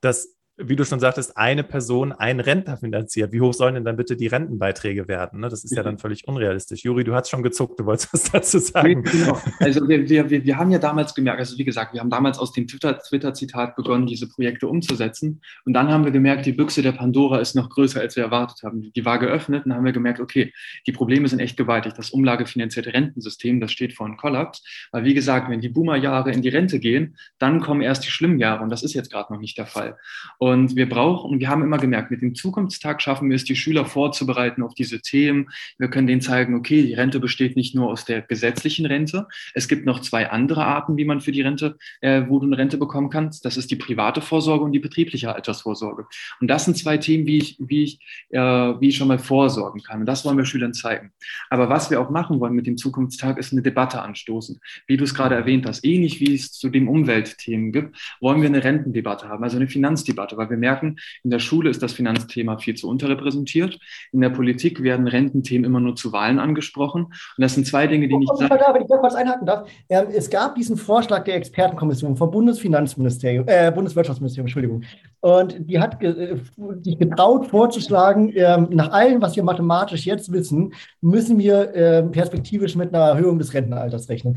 dass 0.00 0.35
wie 0.58 0.74
du 0.74 0.84
schon 0.84 1.00
sagtest, 1.00 1.36
eine 1.36 1.62
Person 1.62 2.12
einen 2.12 2.40
Rentner 2.40 2.78
finanziert. 2.78 3.32
Wie 3.32 3.42
hoch 3.42 3.52
sollen 3.52 3.74
denn 3.74 3.84
dann 3.84 3.96
bitte 3.96 4.16
die 4.16 4.26
Rentenbeiträge 4.26 5.06
werden? 5.06 5.40
Ne? 5.40 5.50
Das 5.50 5.64
ist 5.64 5.76
ja 5.76 5.82
dann 5.82 5.98
völlig 5.98 6.26
unrealistisch. 6.26 6.82
Juri, 6.82 7.04
du 7.04 7.14
hast 7.14 7.28
schon 7.28 7.42
gezuckt, 7.42 7.78
du 7.78 7.84
wolltest 7.84 8.12
was 8.14 8.24
dazu 8.32 8.58
sagen. 8.58 9.02
Genau. 9.02 9.38
Also 9.60 9.86
wir, 9.86 10.08
wir, 10.08 10.30
wir 10.30 10.56
haben 10.56 10.70
ja 10.70 10.78
damals 10.78 11.14
gemerkt, 11.14 11.40
also 11.40 11.58
wie 11.58 11.64
gesagt, 11.64 11.92
wir 11.92 12.00
haben 12.00 12.08
damals 12.08 12.38
aus 12.38 12.52
dem 12.52 12.66
Twitter-Zitat 12.66 13.76
begonnen, 13.76 14.06
diese 14.06 14.28
Projekte 14.28 14.66
umzusetzen. 14.66 15.42
Und 15.66 15.74
dann 15.74 15.90
haben 15.90 16.04
wir 16.04 16.10
gemerkt, 16.10 16.46
die 16.46 16.52
Büchse 16.52 16.80
der 16.80 16.92
Pandora 16.92 17.38
ist 17.38 17.54
noch 17.54 17.68
größer, 17.68 18.00
als 18.00 18.16
wir 18.16 18.24
erwartet 18.24 18.62
haben. 18.62 18.80
Die 18.80 19.04
war 19.04 19.18
geöffnet 19.18 19.66
und 19.66 19.70
dann 19.70 19.78
haben 19.78 19.84
wir 19.84 19.92
gemerkt, 19.92 20.20
okay, 20.20 20.54
die 20.86 20.92
Probleme 20.92 21.28
sind 21.28 21.40
echt 21.40 21.58
gewaltig. 21.58 21.92
Das 21.94 22.10
umlagefinanzierte 22.10 22.94
Rentensystem, 22.94 23.60
das 23.60 23.72
steht 23.72 23.92
vor 23.92 24.06
einem 24.06 24.16
Kollaps. 24.16 24.64
Weil 24.90 25.04
wie 25.04 25.14
gesagt, 25.14 25.50
wenn 25.50 25.60
die 25.60 25.68
Boomer-Jahre 25.68 26.32
in 26.32 26.40
die 26.40 26.48
Rente 26.48 26.78
gehen, 26.78 27.18
dann 27.38 27.60
kommen 27.60 27.82
erst 27.82 28.06
die 28.06 28.10
schlimmen 28.10 28.38
Jahre. 28.38 28.62
Und 28.62 28.70
das 28.70 28.82
ist 28.82 28.94
jetzt 28.94 29.12
gerade 29.12 29.30
noch 29.30 29.40
nicht 29.40 29.58
der 29.58 29.66
Fall. 29.66 29.98
Und 30.38 30.45
wir 30.46 30.88
brauchen, 30.88 31.30
und 31.30 31.40
wir 31.40 31.48
haben 31.48 31.62
immer 31.62 31.78
gemerkt, 31.78 32.10
mit 32.10 32.22
dem 32.22 32.34
Zukunftstag 32.34 33.02
schaffen 33.02 33.28
wir 33.28 33.36
es, 33.36 33.44
die 33.44 33.56
Schüler 33.56 33.84
vorzubereiten 33.84 34.62
auf 34.62 34.74
diese 34.74 35.00
Themen. 35.00 35.48
Wir 35.78 35.88
können 35.88 36.06
denen 36.06 36.20
zeigen, 36.20 36.54
okay, 36.54 36.82
die 36.82 36.94
Rente 36.94 37.20
besteht 37.20 37.56
nicht 37.56 37.74
nur 37.74 37.90
aus 37.90 38.04
der 38.04 38.22
gesetzlichen 38.22 38.86
Rente. 38.86 39.26
Es 39.54 39.68
gibt 39.68 39.86
noch 39.86 40.00
zwei 40.00 40.30
andere 40.30 40.64
Arten, 40.64 40.96
wie 40.96 41.04
man 41.04 41.20
für 41.20 41.32
die 41.32 41.42
Rente, 41.42 41.76
äh, 42.00 42.22
wo 42.28 42.38
du 42.38 42.46
eine 42.46 42.58
Rente 42.58 42.78
bekommen 42.78 43.10
kannst. 43.10 43.44
Das 43.44 43.56
ist 43.56 43.70
die 43.70 43.76
private 43.76 44.20
Vorsorge 44.20 44.64
und 44.64 44.72
die 44.72 44.78
betriebliche 44.78 45.34
Altersvorsorge. 45.34 46.06
Und 46.40 46.48
das 46.48 46.64
sind 46.64 46.76
zwei 46.76 46.96
Themen, 46.98 47.26
wie 47.26 47.38
ich, 47.38 47.56
wie 47.58 47.82
ich, 47.84 48.00
äh, 48.30 48.40
wie 48.40 48.88
ich 48.88 48.96
schon 48.96 49.08
mal 49.08 49.18
vorsorgen 49.18 49.82
kann. 49.82 50.00
Und 50.00 50.06
das 50.06 50.24
wollen 50.24 50.36
wir 50.36 50.44
Schülern 50.44 50.74
zeigen. 50.74 51.12
Aber 51.50 51.68
was 51.68 51.90
wir 51.90 52.00
auch 52.00 52.10
machen 52.10 52.40
wollen 52.40 52.54
mit 52.54 52.66
dem 52.66 52.76
Zukunftstag, 52.76 53.38
ist 53.38 53.52
eine 53.52 53.62
Debatte 53.62 54.02
anstoßen. 54.02 54.60
Wie 54.86 54.96
du 54.96 55.04
es 55.04 55.14
gerade 55.14 55.34
erwähnt 55.34 55.66
hast, 55.66 55.84
ähnlich 55.84 56.20
wie 56.20 56.34
es 56.34 56.52
zu 56.52 56.68
den 56.68 56.88
Umweltthemen 56.88 57.72
gibt, 57.72 57.96
wollen 58.20 58.40
wir 58.40 58.48
eine 58.48 58.62
Rentendebatte 58.62 59.28
haben, 59.28 59.42
also 59.42 59.56
eine 59.56 59.68
Finanzdebatte 59.68 60.35
Debatte, 60.36 60.38
weil 60.38 60.50
wir 60.50 60.56
merken, 60.56 60.96
in 61.24 61.30
der 61.30 61.38
Schule 61.38 61.70
ist 61.70 61.82
das 61.82 61.92
Finanzthema 61.92 62.58
viel 62.58 62.74
zu 62.74 62.88
unterrepräsentiert. 62.88 63.78
In 64.12 64.20
der 64.20 64.30
Politik 64.30 64.82
werden 64.82 65.08
Rententhemen 65.08 65.64
immer 65.64 65.80
nur 65.80 65.96
zu 65.96 66.12
Wahlen 66.12 66.38
angesprochen. 66.38 67.04
Und 67.04 67.14
das 67.38 67.54
sind 67.54 67.66
zwei 67.66 67.86
Dinge, 67.86 68.08
die 68.08 68.16
nicht. 68.16 68.30
Oh, 68.32 68.46
da, 68.48 68.74
wenn 68.74 68.82
ich 68.82 68.88
kurz 68.88 69.14
einhaken 69.14 69.46
darf. 69.46 69.68
Ähm, 69.88 70.06
es 70.14 70.30
gab 70.30 70.54
diesen 70.54 70.76
Vorschlag 70.76 71.24
der 71.24 71.36
Expertenkommission 71.36 72.16
vom 72.16 72.30
Bundesfinanzministerium, 72.30 73.46
äh, 73.48 73.70
Bundeswirtschaftsministerium, 73.72 74.46
Entschuldigung. 74.46 74.82
Und 75.20 75.56
die 75.58 75.78
hat 75.78 75.98
ge 75.98 76.36
sich 76.82 76.98
getraut 76.98 77.46
vorzuschlagen, 77.46 78.32
ähm, 78.34 78.68
nach 78.70 78.92
allem, 78.92 79.20
was 79.22 79.34
wir 79.34 79.42
mathematisch 79.42 80.06
jetzt 80.06 80.30
wissen, 80.32 80.72
müssen 81.00 81.38
wir 81.38 81.74
äh, 81.74 82.02
perspektivisch 82.04 82.76
mit 82.76 82.94
einer 82.94 83.04
Erhöhung 83.04 83.38
des 83.38 83.52
Rentenalters 83.52 84.08
rechnen. 84.08 84.36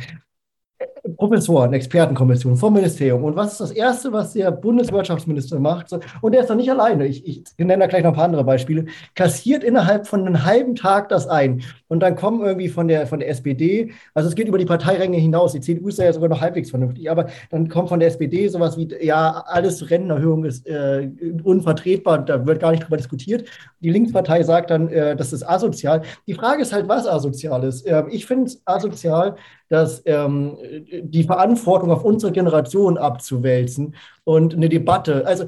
Professoren, 1.17 1.73
Expertenkommission 1.73 2.55
vom 2.55 2.73
Ministerium. 2.73 3.23
Und 3.23 3.35
was 3.35 3.53
ist 3.53 3.61
das 3.61 3.71
Erste, 3.71 4.11
was 4.11 4.33
der 4.33 4.51
Bundeswirtschaftsminister 4.51 5.59
macht? 5.59 5.87
Und 6.21 6.31
der 6.33 6.41
ist 6.41 6.49
doch 6.49 6.55
nicht 6.55 6.69
alleine. 6.69 7.05
Ich, 7.07 7.25
ich 7.27 7.43
nenne 7.57 7.79
da 7.79 7.87
gleich 7.87 8.03
noch 8.03 8.11
ein 8.11 8.15
paar 8.15 8.25
andere 8.25 8.43
Beispiele. 8.43 8.85
Kassiert 9.15 9.63
innerhalb 9.63 10.07
von 10.07 10.25
einem 10.25 10.45
halben 10.45 10.75
Tag 10.75 11.09
das 11.09 11.27
ein. 11.27 11.61
Und 11.87 12.01
dann 12.01 12.15
kommen 12.15 12.41
irgendwie 12.41 12.69
von 12.69 12.87
der, 12.87 13.07
von 13.07 13.19
der 13.19 13.29
SPD, 13.29 13.91
also 14.13 14.29
es 14.29 14.35
geht 14.35 14.47
über 14.47 14.57
die 14.57 14.65
Parteiränge 14.65 15.17
hinaus. 15.17 15.53
Die 15.53 15.59
CDU 15.59 15.87
ist 15.87 15.99
ja 15.99 16.11
sogar 16.13 16.29
noch 16.29 16.41
halbwegs 16.41 16.69
vernünftig. 16.69 17.09
Aber 17.09 17.27
dann 17.49 17.67
kommt 17.67 17.89
von 17.89 17.99
der 17.99 18.09
SPD 18.09 18.47
sowas 18.47 18.77
wie, 18.77 18.87
ja, 19.01 19.43
alles 19.47 19.89
Rentenerhöhung 19.89 20.45
ist 20.45 20.67
äh, 20.67 21.09
unvertretbar. 21.43 22.19
Da 22.19 22.45
wird 22.45 22.59
gar 22.59 22.71
nicht 22.71 22.83
drüber 22.83 22.97
diskutiert. 22.97 23.45
Die 23.79 23.89
Linkspartei 23.89 24.43
sagt 24.43 24.69
dann, 24.69 24.89
äh, 24.89 25.15
das 25.15 25.33
ist 25.33 25.43
asozial. 25.43 26.01
Die 26.27 26.33
Frage 26.33 26.61
ist 26.61 26.73
halt, 26.73 26.87
was 26.87 27.07
asozial 27.07 27.63
ist. 27.63 27.85
Äh, 27.85 28.03
ich 28.09 28.25
finde 28.25 28.45
es 28.45 28.61
asozial, 28.65 29.35
dass 29.69 30.01
ähm, 30.05 30.57
die 31.01 31.23
Verantwortung 31.23 31.91
auf 31.91 32.03
unsere 32.03 32.31
Generation 32.31 32.97
abzuwälzen 32.97 33.95
und 34.23 34.53
eine 34.53 34.69
Debatte, 34.69 35.25
also 35.25 35.45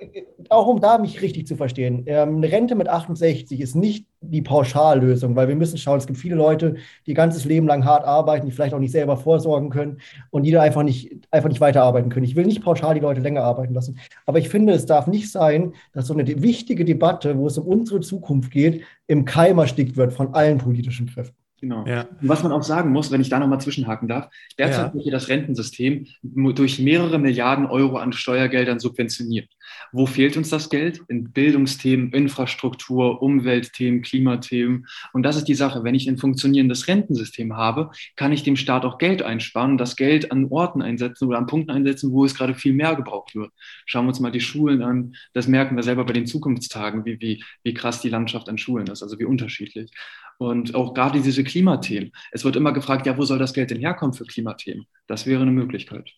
äh, 0.00 0.22
auch 0.50 0.66
um 0.66 0.80
da 0.80 0.98
mich 0.98 1.22
richtig 1.22 1.46
zu 1.46 1.56
verstehen, 1.56 2.04
ähm, 2.06 2.36
eine 2.36 2.50
Rente 2.50 2.74
mit 2.74 2.88
68 2.88 3.60
ist 3.60 3.74
nicht 3.74 4.06
die 4.20 4.42
Pauschallösung, 4.42 5.36
weil 5.36 5.48
wir 5.48 5.56
müssen 5.56 5.78
schauen, 5.78 5.98
es 5.98 6.06
gibt 6.06 6.18
viele 6.18 6.34
Leute, 6.34 6.76
die 7.06 7.14
ganzes 7.14 7.44
Leben 7.44 7.66
lang 7.66 7.84
hart 7.84 8.04
arbeiten, 8.04 8.46
die 8.46 8.52
vielleicht 8.52 8.74
auch 8.74 8.78
nicht 8.78 8.92
selber 8.92 9.16
vorsorgen 9.16 9.70
können 9.70 10.00
und 10.30 10.44
die 10.44 10.50
da 10.50 10.62
einfach 10.62 10.82
nicht, 10.82 11.26
einfach 11.30 11.48
nicht 11.48 11.60
weiterarbeiten 11.60 12.10
können. 12.10 12.24
Ich 12.24 12.36
will 12.36 12.46
nicht 12.46 12.62
pauschal 12.62 12.94
die 12.94 13.00
Leute 13.00 13.20
länger 13.20 13.42
arbeiten 13.42 13.74
lassen, 13.74 13.98
aber 14.26 14.38
ich 14.38 14.48
finde, 14.48 14.72
es 14.72 14.86
darf 14.86 15.06
nicht 15.06 15.30
sein, 15.30 15.74
dass 15.92 16.06
so 16.06 16.14
eine 16.14 16.42
wichtige 16.42 16.84
Debatte, 16.84 17.38
wo 17.38 17.46
es 17.46 17.58
um 17.58 17.66
unsere 17.66 18.00
Zukunft 18.00 18.50
geht, 18.50 18.82
im 19.06 19.24
Keim 19.24 19.58
erstickt 19.58 19.96
wird 19.96 20.12
von 20.12 20.34
allen 20.34 20.58
politischen 20.58 21.06
Kräften. 21.06 21.43
Genau. 21.64 21.86
Ja. 21.86 22.02
Und 22.20 22.28
was 22.28 22.42
man 22.42 22.52
auch 22.52 22.62
sagen 22.62 22.90
muss, 22.92 23.10
wenn 23.10 23.22
ich 23.22 23.30
da 23.30 23.38
nochmal 23.38 23.58
zwischenhaken 23.58 24.06
darf, 24.06 24.28
derzeit 24.58 24.92
wird 24.92 25.06
ja. 25.06 25.12
das 25.12 25.28
Rentensystem 25.30 26.06
durch 26.22 26.78
mehrere 26.78 27.18
Milliarden 27.18 27.64
Euro 27.64 27.96
an 27.96 28.12
Steuergeldern 28.12 28.80
subventioniert. 28.80 29.48
Wo 29.90 30.04
fehlt 30.04 30.36
uns 30.36 30.50
das 30.50 30.68
Geld? 30.68 31.00
In 31.08 31.32
Bildungsthemen, 31.32 32.12
Infrastruktur, 32.12 33.22
Umweltthemen, 33.22 34.02
Klimathemen. 34.02 34.86
Und 35.14 35.22
das 35.22 35.36
ist 35.36 35.46
die 35.46 35.54
Sache. 35.54 35.84
Wenn 35.84 35.94
ich 35.94 36.06
ein 36.06 36.18
funktionierendes 36.18 36.86
Rentensystem 36.86 37.56
habe, 37.56 37.92
kann 38.14 38.30
ich 38.30 38.42
dem 38.42 38.56
Staat 38.56 38.84
auch 38.84 38.98
Geld 38.98 39.22
einsparen 39.22 39.72
und 39.72 39.78
das 39.78 39.96
Geld 39.96 40.32
an 40.32 40.48
Orten 40.50 40.82
einsetzen 40.82 41.26
oder 41.26 41.38
an 41.38 41.46
Punkten 41.46 41.70
einsetzen, 41.70 42.12
wo 42.12 42.26
es 42.26 42.34
gerade 42.34 42.54
viel 42.54 42.74
mehr 42.74 42.94
gebraucht 42.94 43.34
wird. 43.34 43.52
Schauen 43.86 44.04
wir 44.04 44.08
uns 44.08 44.20
mal 44.20 44.32
die 44.32 44.40
Schulen 44.42 44.82
an. 44.82 45.14
Das 45.32 45.48
merken 45.48 45.76
wir 45.76 45.82
selber 45.82 46.04
bei 46.04 46.12
den 46.12 46.26
Zukunftstagen, 46.26 47.06
wie, 47.06 47.18
wie, 47.22 47.42
wie 47.62 47.72
krass 47.72 48.02
die 48.02 48.10
Landschaft 48.10 48.50
an 48.50 48.58
Schulen 48.58 48.88
ist, 48.88 49.02
also 49.02 49.18
wie 49.18 49.24
unterschiedlich. 49.24 49.90
Und 50.38 50.74
auch 50.74 50.94
gerade 50.94 51.20
diese 51.20 51.44
Klimathemen. 51.44 52.12
Es 52.32 52.44
wird 52.44 52.56
immer 52.56 52.72
gefragt, 52.72 53.06
ja, 53.06 53.16
wo 53.16 53.24
soll 53.24 53.38
das 53.38 53.52
Geld 53.52 53.70
denn 53.70 53.78
herkommen 53.80 54.14
für 54.14 54.24
Klimathemen? 54.24 54.86
Das 55.06 55.26
wäre 55.26 55.42
eine 55.42 55.50
Möglichkeit. 55.50 56.10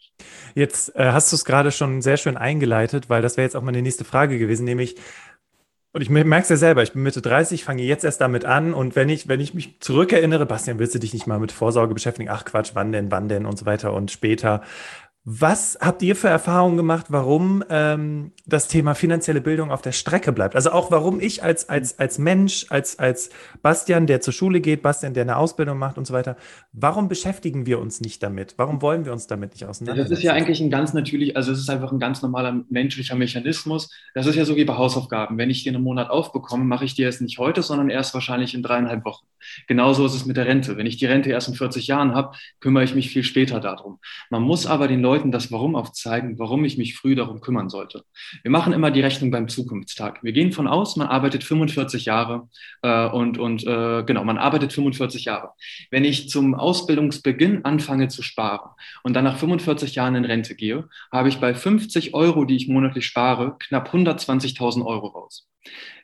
Jetzt 0.54 0.94
äh, 0.96 1.12
hast 1.12 1.32
du 1.32 1.36
es 1.36 1.44
gerade 1.44 1.70
schon 1.72 2.02
sehr 2.02 2.16
schön 2.16 2.36
eingeleitet, 2.36 3.08
weil 3.08 3.22
das 3.22 3.36
wäre 3.36 3.44
jetzt 3.44 3.56
auch 3.56 3.62
meine 3.62 3.82
nächste 3.82 4.04
Frage 4.04 4.38
gewesen, 4.38 4.64
nämlich, 4.64 4.96
und 5.92 6.02
ich 6.02 6.10
merke 6.10 6.42
es 6.42 6.48
ja 6.48 6.56
selber, 6.56 6.82
ich 6.82 6.92
bin 6.92 7.02
Mitte 7.02 7.22
30, 7.22 7.64
fange 7.64 7.82
jetzt 7.82 8.04
erst 8.04 8.20
damit 8.20 8.44
an 8.44 8.74
und 8.74 8.96
wenn 8.96 9.08
ich, 9.08 9.28
wenn 9.28 9.40
ich 9.40 9.54
mich 9.54 9.80
zurückerinnere, 9.80 10.44
Bastian, 10.44 10.78
willst 10.78 10.94
du 10.94 10.98
dich 10.98 11.14
nicht 11.14 11.26
mal 11.26 11.38
mit 11.38 11.52
Vorsorge 11.52 11.94
beschäftigen? 11.94 12.28
Ach 12.28 12.44
Quatsch, 12.44 12.72
wann 12.74 12.92
denn, 12.92 13.10
wann 13.10 13.28
denn 13.28 13.46
und 13.46 13.58
so 13.58 13.64
weiter 13.66 13.94
und 13.94 14.10
später. 14.10 14.62
Was 15.28 15.76
habt 15.80 16.04
ihr 16.04 16.14
für 16.14 16.28
Erfahrungen 16.28 16.76
gemacht, 16.76 17.06
warum 17.08 17.64
ähm, 17.68 18.30
das 18.46 18.68
Thema 18.68 18.94
finanzielle 18.94 19.40
Bildung 19.40 19.72
auf 19.72 19.82
der 19.82 19.90
Strecke 19.90 20.30
bleibt? 20.30 20.54
Also 20.54 20.70
auch 20.70 20.92
warum 20.92 21.18
ich 21.18 21.42
als, 21.42 21.68
als, 21.68 21.98
als 21.98 22.18
Mensch, 22.18 22.66
als, 22.68 23.00
als 23.00 23.30
Bastian, 23.60 24.06
der 24.06 24.20
zur 24.20 24.32
Schule 24.32 24.60
geht, 24.60 24.82
Bastian, 24.82 25.14
der 25.14 25.22
eine 25.22 25.36
Ausbildung 25.36 25.78
macht 25.78 25.98
und 25.98 26.06
so 26.06 26.14
weiter, 26.14 26.36
warum 26.72 27.08
beschäftigen 27.08 27.66
wir 27.66 27.80
uns 27.80 28.00
nicht 28.00 28.22
damit? 28.22 28.54
Warum 28.56 28.82
wollen 28.82 29.04
wir 29.04 29.12
uns 29.12 29.26
damit 29.26 29.50
nicht 29.50 29.64
auseinandersetzen? 29.64 30.10
Das 30.10 30.18
ist 30.20 30.24
ja 30.24 30.32
eigentlich 30.32 30.60
ein 30.60 30.70
ganz 30.70 30.94
natürlich, 30.94 31.36
also 31.36 31.50
es 31.50 31.58
ist 31.58 31.70
einfach 31.70 31.90
ein 31.90 31.98
ganz 31.98 32.22
normaler 32.22 32.62
menschlicher 32.70 33.16
Mechanismus. 33.16 33.90
Das 34.14 34.26
ist 34.26 34.36
ja 34.36 34.44
so 34.44 34.54
wie 34.54 34.64
bei 34.64 34.76
Hausaufgaben. 34.76 35.38
Wenn 35.38 35.50
ich 35.50 35.64
dir 35.64 35.74
einen 35.74 35.82
Monat 35.82 36.08
aufbekomme, 36.08 36.62
mache 36.62 36.84
ich 36.84 36.94
dir 36.94 37.08
es 37.08 37.20
nicht 37.20 37.38
heute, 37.38 37.62
sondern 37.62 37.90
erst 37.90 38.14
wahrscheinlich 38.14 38.54
in 38.54 38.62
dreieinhalb 38.62 39.04
Wochen. 39.04 39.26
Genauso 39.66 40.06
ist 40.06 40.14
es 40.14 40.26
mit 40.26 40.36
der 40.36 40.46
Rente. 40.46 40.76
Wenn 40.76 40.86
ich 40.86 40.96
die 40.96 41.06
Rente 41.06 41.30
erst 41.30 41.48
in 41.48 41.54
40 41.54 41.86
Jahren 41.86 42.14
habe, 42.14 42.36
kümmere 42.60 42.84
ich 42.84 42.94
mich 42.94 43.10
viel 43.10 43.24
später 43.24 43.60
darum. 43.60 43.98
Man 44.30 44.42
muss 44.42 44.66
aber 44.66 44.88
den 44.88 45.00
Leuten 45.00 45.15
Leuten 45.16 45.32
das 45.32 45.50
Warum 45.50 45.76
aufzeigen, 45.76 46.38
warum 46.38 46.62
ich 46.66 46.76
mich 46.76 46.94
früh 46.94 47.14
darum 47.14 47.40
kümmern 47.40 47.70
sollte. 47.70 48.04
Wir 48.42 48.50
machen 48.50 48.74
immer 48.74 48.90
die 48.90 49.00
Rechnung 49.00 49.30
beim 49.30 49.48
Zukunftstag. 49.48 50.22
Wir 50.22 50.32
gehen 50.32 50.52
von 50.52 50.68
aus, 50.68 50.96
man 50.96 51.08
arbeitet 51.08 51.42
45 51.42 52.04
Jahre 52.04 52.50
äh, 52.82 53.08
und, 53.08 53.38
und 53.38 53.66
äh, 53.66 54.02
genau, 54.04 54.24
man 54.24 54.36
arbeitet 54.36 54.74
45 54.74 55.24
Jahre. 55.24 55.52
Wenn 55.90 56.04
ich 56.04 56.28
zum 56.28 56.54
Ausbildungsbeginn 56.54 57.64
anfange 57.64 58.08
zu 58.08 58.22
sparen 58.22 58.72
und 59.04 59.14
dann 59.14 59.24
nach 59.24 59.38
45 59.38 59.94
Jahren 59.94 60.16
in 60.16 60.26
Rente 60.26 60.54
gehe, 60.54 60.86
habe 61.10 61.30
ich 61.30 61.40
bei 61.40 61.54
50 61.54 62.12
Euro, 62.12 62.44
die 62.44 62.56
ich 62.56 62.68
monatlich 62.68 63.06
spare, 63.06 63.56
knapp 63.58 63.94
120.000 63.94 64.84
Euro 64.84 65.06
raus. 65.06 65.48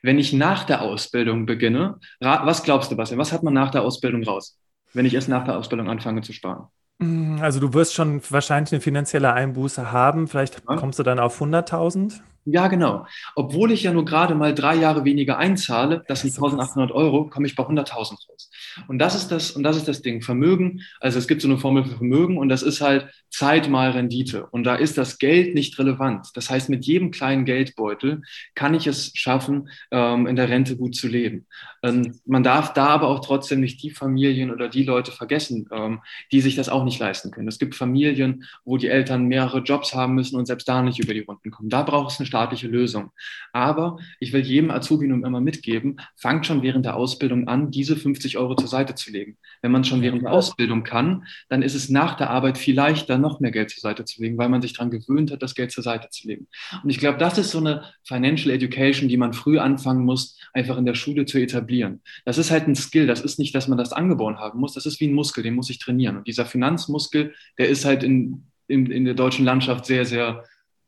Wenn 0.01 0.17
ich 0.17 0.33
nach 0.33 0.63
der 0.63 0.81
Ausbildung 0.81 1.45
beginne, 1.45 1.99
was 2.19 2.63
glaubst 2.63 2.91
du, 2.91 2.95
Bastian, 2.95 3.19
was 3.19 3.31
hat 3.31 3.43
man 3.43 3.53
nach 3.53 3.69
der 3.69 3.83
Ausbildung 3.83 4.23
raus, 4.23 4.59
wenn 4.93 5.05
ich 5.05 5.13
erst 5.13 5.29
nach 5.29 5.43
der 5.43 5.57
Ausbildung 5.59 5.87
anfange 5.87 6.21
zu 6.23 6.33
sparen? 6.33 6.67
Mm, 6.99 7.39
also 7.41 7.59
du 7.59 7.73
wirst 7.73 7.93
schon 7.93 8.21
wahrscheinlich 8.29 8.71
eine 8.71 8.81
finanzielle 8.81 9.33
Einbuße 9.33 9.91
haben. 9.91 10.27
Vielleicht 10.27 10.61
ja. 10.67 10.75
kommst 10.75 10.99
du 10.99 11.03
dann 11.03 11.19
auf 11.19 11.41
100.000. 11.41 12.21
Ja, 12.45 12.67
genau. 12.67 13.05
Obwohl 13.35 13.71
ich 13.71 13.83
ja 13.83 13.93
nur 13.93 14.03
gerade 14.03 14.35
mal 14.35 14.53
drei 14.53 14.75
Jahre 14.75 15.05
weniger 15.05 15.37
einzahle, 15.37 16.03
das 16.07 16.21
sind 16.21 16.31
1800 16.31 16.91
Euro, 16.91 17.29
komme 17.29 17.47
ich 17.47 17.55
bei 17.55 17.63
100.000 17.63 18.27
raus. 18.27 18.49
Und 18.87 18.99
das 18.99 19.15
ist 19.15 19.29
das, 19.29 19.51
und 19.51 19.63
das 19.63 19.77
ist 19.77 19.87
das 19.87 20.01
Ding. 20.01 20.21
Vermögen, 20.21 20.81
also 20.99 21.19
es 21.19 21.27
gibt 21.27 21.41
so 21.41 21.47
eine 21.47 21.57
Formel 21.57 21.85
für 21.85 21.97
Vermögen 21.97 22.37
und 22.37 22.49
das 22.49 22.61
ist 22.61 22.81
halt 22.81 23.07
Zeit 23.29 23.69
mal 23.69 23.91
Rendite. 23.91 24.47
Und 24.47 24.63
da 24.65 24.75
ist 24.75 24.97
das 24.97 25.17
Geld 25.17 25.55
nicht 25.55 25.79
relevant. 25.79 26.27
Das 26.35 26.49
heißt, 26.49 26.69
mit 26.69 26.85
jedem 26.85 27.11
kleinen 27.11 27.45
Geldbeutel 27.45 28.21
kann 28.55 28.73
ich 28.73 28.87
es 28.87 29.11
schaffen, 29.15 29.69
ähm, 29.91 30.27
in 30.27 30.35
der 30.35 30.49
Rente 30.49 30.75
gut 30.75 30.95
zu 30.95 31.07
leben. 31.07 31.47
Ähm, 31.81 32.19
man 32.25 32.43
darf 32.43 32.73
da 32.73 32.87
aber 32.87 33.07
auch 33.07 33.19
trotzdem 33.19 33.59
nicht 33.61 33.81
die 33.83 33.91
Familien 33.91 34.51
oder 34.51 34.69
die 34.69 34.83
Leute 34.83 35.11
vergessen, 35.11 35.67
ähm, 35.71 36.01
die 36.31 36.41
sich 36.41 36.55
das 36.55 36.69
auch 36.69 36.83
nicht 36.83 36.99
leisten 36.99 37.31
können. 37.31 37.47
Es 37.47 37.59
gibt 37.59 37.75
Familien, 37.75 38.43
wo 38.65 38.77
die 38.77 38.87
Eltern 38.87 39.25
mehrere 39.25 39.59
Jobs 39.59 39.93
haben 39.93 40.13
müssen 40.13 40.35
und 40.35 40.45
selbst 40.45 40.67
da 40.67 40.81
nicht 40.81 40.99
über 40.99 41.13
die 41.13 41.21
Runden 41.21 41.51
kommen. 41.51 41.69
Da 41.69 41.83
braucht 41.83 42.11
es 42.11 42.19
eine 42.19 42.27
staatliche 42.33 42.67
Lösung. 42.67 43.11
Aber 43.51 43.97
ich 44.19 44.33
will 44.33 44.41
jedem 44.41 44.71
Azubi 44.71 45.07
nun 45.07 45.23
immer 45.23 45.39
mitgeben, 45.39 45.97
fangt 46.15 46.47
schon 46.47 46.63
während 46.63 46.83
der 46.83 46.95
Ausbildung 46.95 47.47
an, 47.47 47.69
diese 47.69 47.95
50 47.95 48.39
Euro 48.39 48.55
zur 48.55 48.67
Seite 48.67 48.95
zu 48.95 49.11
legen. 49.11 49.37
Wenn 49.61 49.71
man 49.71 49.83
schon 49.83 50.01
während 50.01 50.23
der 50.23 50.31
Ausbildung 50.31 50.83
kann, 50.83 51.25
dann 51.49 51.61
ist 51.61 51.75
es 51.75 51.89
nach 51.89 52.17
der 52.17 52.31
Arbeit 52.31 52.57
viel 52.57 52.75
leichter, 52.75 53.19
noch 53.19 53.39
mehr 53.39 53.51
Geld 53.51 53.69
zur 53.69 53.81
Seite 53.81 54.03
zu 54.03 54.19
legen, 54.21 54.37
weil 54.39 54.49
man 54.49 54.63
sich 54.63 54.73
daran 54.73 54.89
gewöhnt 54.89 55.31
hat, 55.31 55.43
das 55.43 55.53
Geld 55.53 55.71
zur 55.71 55.83
Seite 55.83 56.09
zu 56.09 56.27
legen. 56.27 56.47
Und 56.83 56.89
ich 56.89 56.97
glaube, 56.97 57.19
das 57.19 57.37
ist 57.37 57.51
so 57.51 57.59
eine 57.59 57.83
Financial 58.03 58.53
Education, 58.53 59.07
die 59.07 59.17
man 59.17 59.33
früh 59.33 59.59
anfangen 59.59 60.03
muss, 60.03 60.39
einfach 60.53 60.77
in 60.77 60.85
der 60.85 60.95
Schule 60.95 61.25
zu 61.25 61.37
etablieren. 61.37 62.01
Das 62.25 62.39
ist 62.39 62.49
halt 62.49 62.67
ein 62.67 62.75
Skill. 62.75 63.05
Das 63.05 63.21
ist 63.21 63.37
nicht, 63.37 63.53
dass 63.53 63.67
man 63.67 63.77
das 63.77 63.93
angeboren 63.93 64.39
haben 64.39 64.59
muss. 64.59 64.73
Das 64.73 64.87
ist 64.87 64.99
wie 64.99 65.07
ein 65.07 65.13
Muskel, 65.13 65.43
den 65.43 65.53
muss 65.53 65.69
ich 65.69 65.77
trainieren. 65.77 66.17
Und 66.17 66.27
dieser 66.27 66.45
Finanzmuskel, 66.45 67.35
der 67.59 67.69
ist 67.69 67.85
halt 67.85 68.01
in, 68.01 68.47
in, 68.67 68.89
in 68.89 69.05
der 69.05 69.13
deutschen 69.13 69.45
Landschaft 69.45 69.85
sehr, 69.85 70.05
sehr 70.05 70.43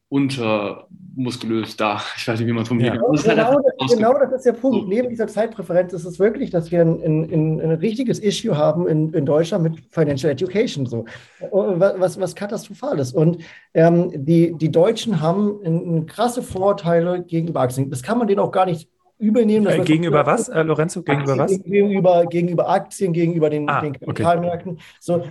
untermuskulös 0.09 1.75
da. 1.77 2.01
Ich 2.17 2.27
weiß 2.27 2.39
nicht, 2.39 2.47
wie 2.47 2.53
man 2.53 2.63
es 2.63 2.67
formuliert. 2.67 2.95
Ja. 2.95 3.01
Das 3.11 3.27
halt 3.27 3.37
genau, 3.37 3.61
das, 3.79 3.95
genau 3.95 4.13
das 4.13 4.31
ist 4.33 4.45
der 4.45 4.53
Punkt. 4.53 4.83
So. 4.83 4.87
Neben 4.87 5.09
dieser 5.09 5.27
Zeitpräferenz 5.27 5.93
ist 5.93 6.05
es 6.05 6.19
wirklich, 6.19 6.49
dass 6.49 6.71
wir 6.71 6.81
ein, 6.81 7.01
ein, 7.01 7.61
ein 7.61 7.71
richtiges 7.71 8.19
Issue 8.19 8.57
haben 8.57 8.87
in, 8.87 9.13
in, 9.13 9.25
Deutschland 9.25 9.63
mit 9.63 9.83
Financial 9.89 10.31
Education. 10.31 10.85
So. 10.85 11.05
Was, 11.51 12.19
was 12.19 12.35
katastrophal 12.35 12.99
ist. 12.99 13.13
Und 13.13 13.39
ähm, 13.73 14.11
die, 14.13 14.53
die 14.53 14.71
Deutschen 14.71 15.21
haben 15.21 15.61
in, 15.63 16.05
krasse 16.05 16.43
Vorteile 16.43 17.23
gegenüber 17.23 17.61
Aktien. 17.61 17.89
Das 17.89 18.03
kann 18.03 18.17
man 18.17 18.27
denen 18.27 18.39
auch 18.39 18.51
gar 18.51 18.65
nicht 18.65 18.89
übernehmen. 19.17 19.65
Äh, 19.67 19.83
gegenüber 19.83 20.25
was, 20.25 20.49
äh, 20.49 20.61
Lorenzo? 20.61 21.01
Gegenüber 21.01 21.39
Aktien, 21.39 21.59
was? 21.59 21.63
Gegenüber, 21.63 22.25
gegenüber 22.25 22.69
Aktien, 22.69 23.13
gegenüber 23.13 23.49
den, 23.49 23.67
ah, 23.69 23.81
den 23.81 23.93
Kapitalmärkten. 23.93 24.73
Okay. 24.73 24.81
So, 24.99 25.23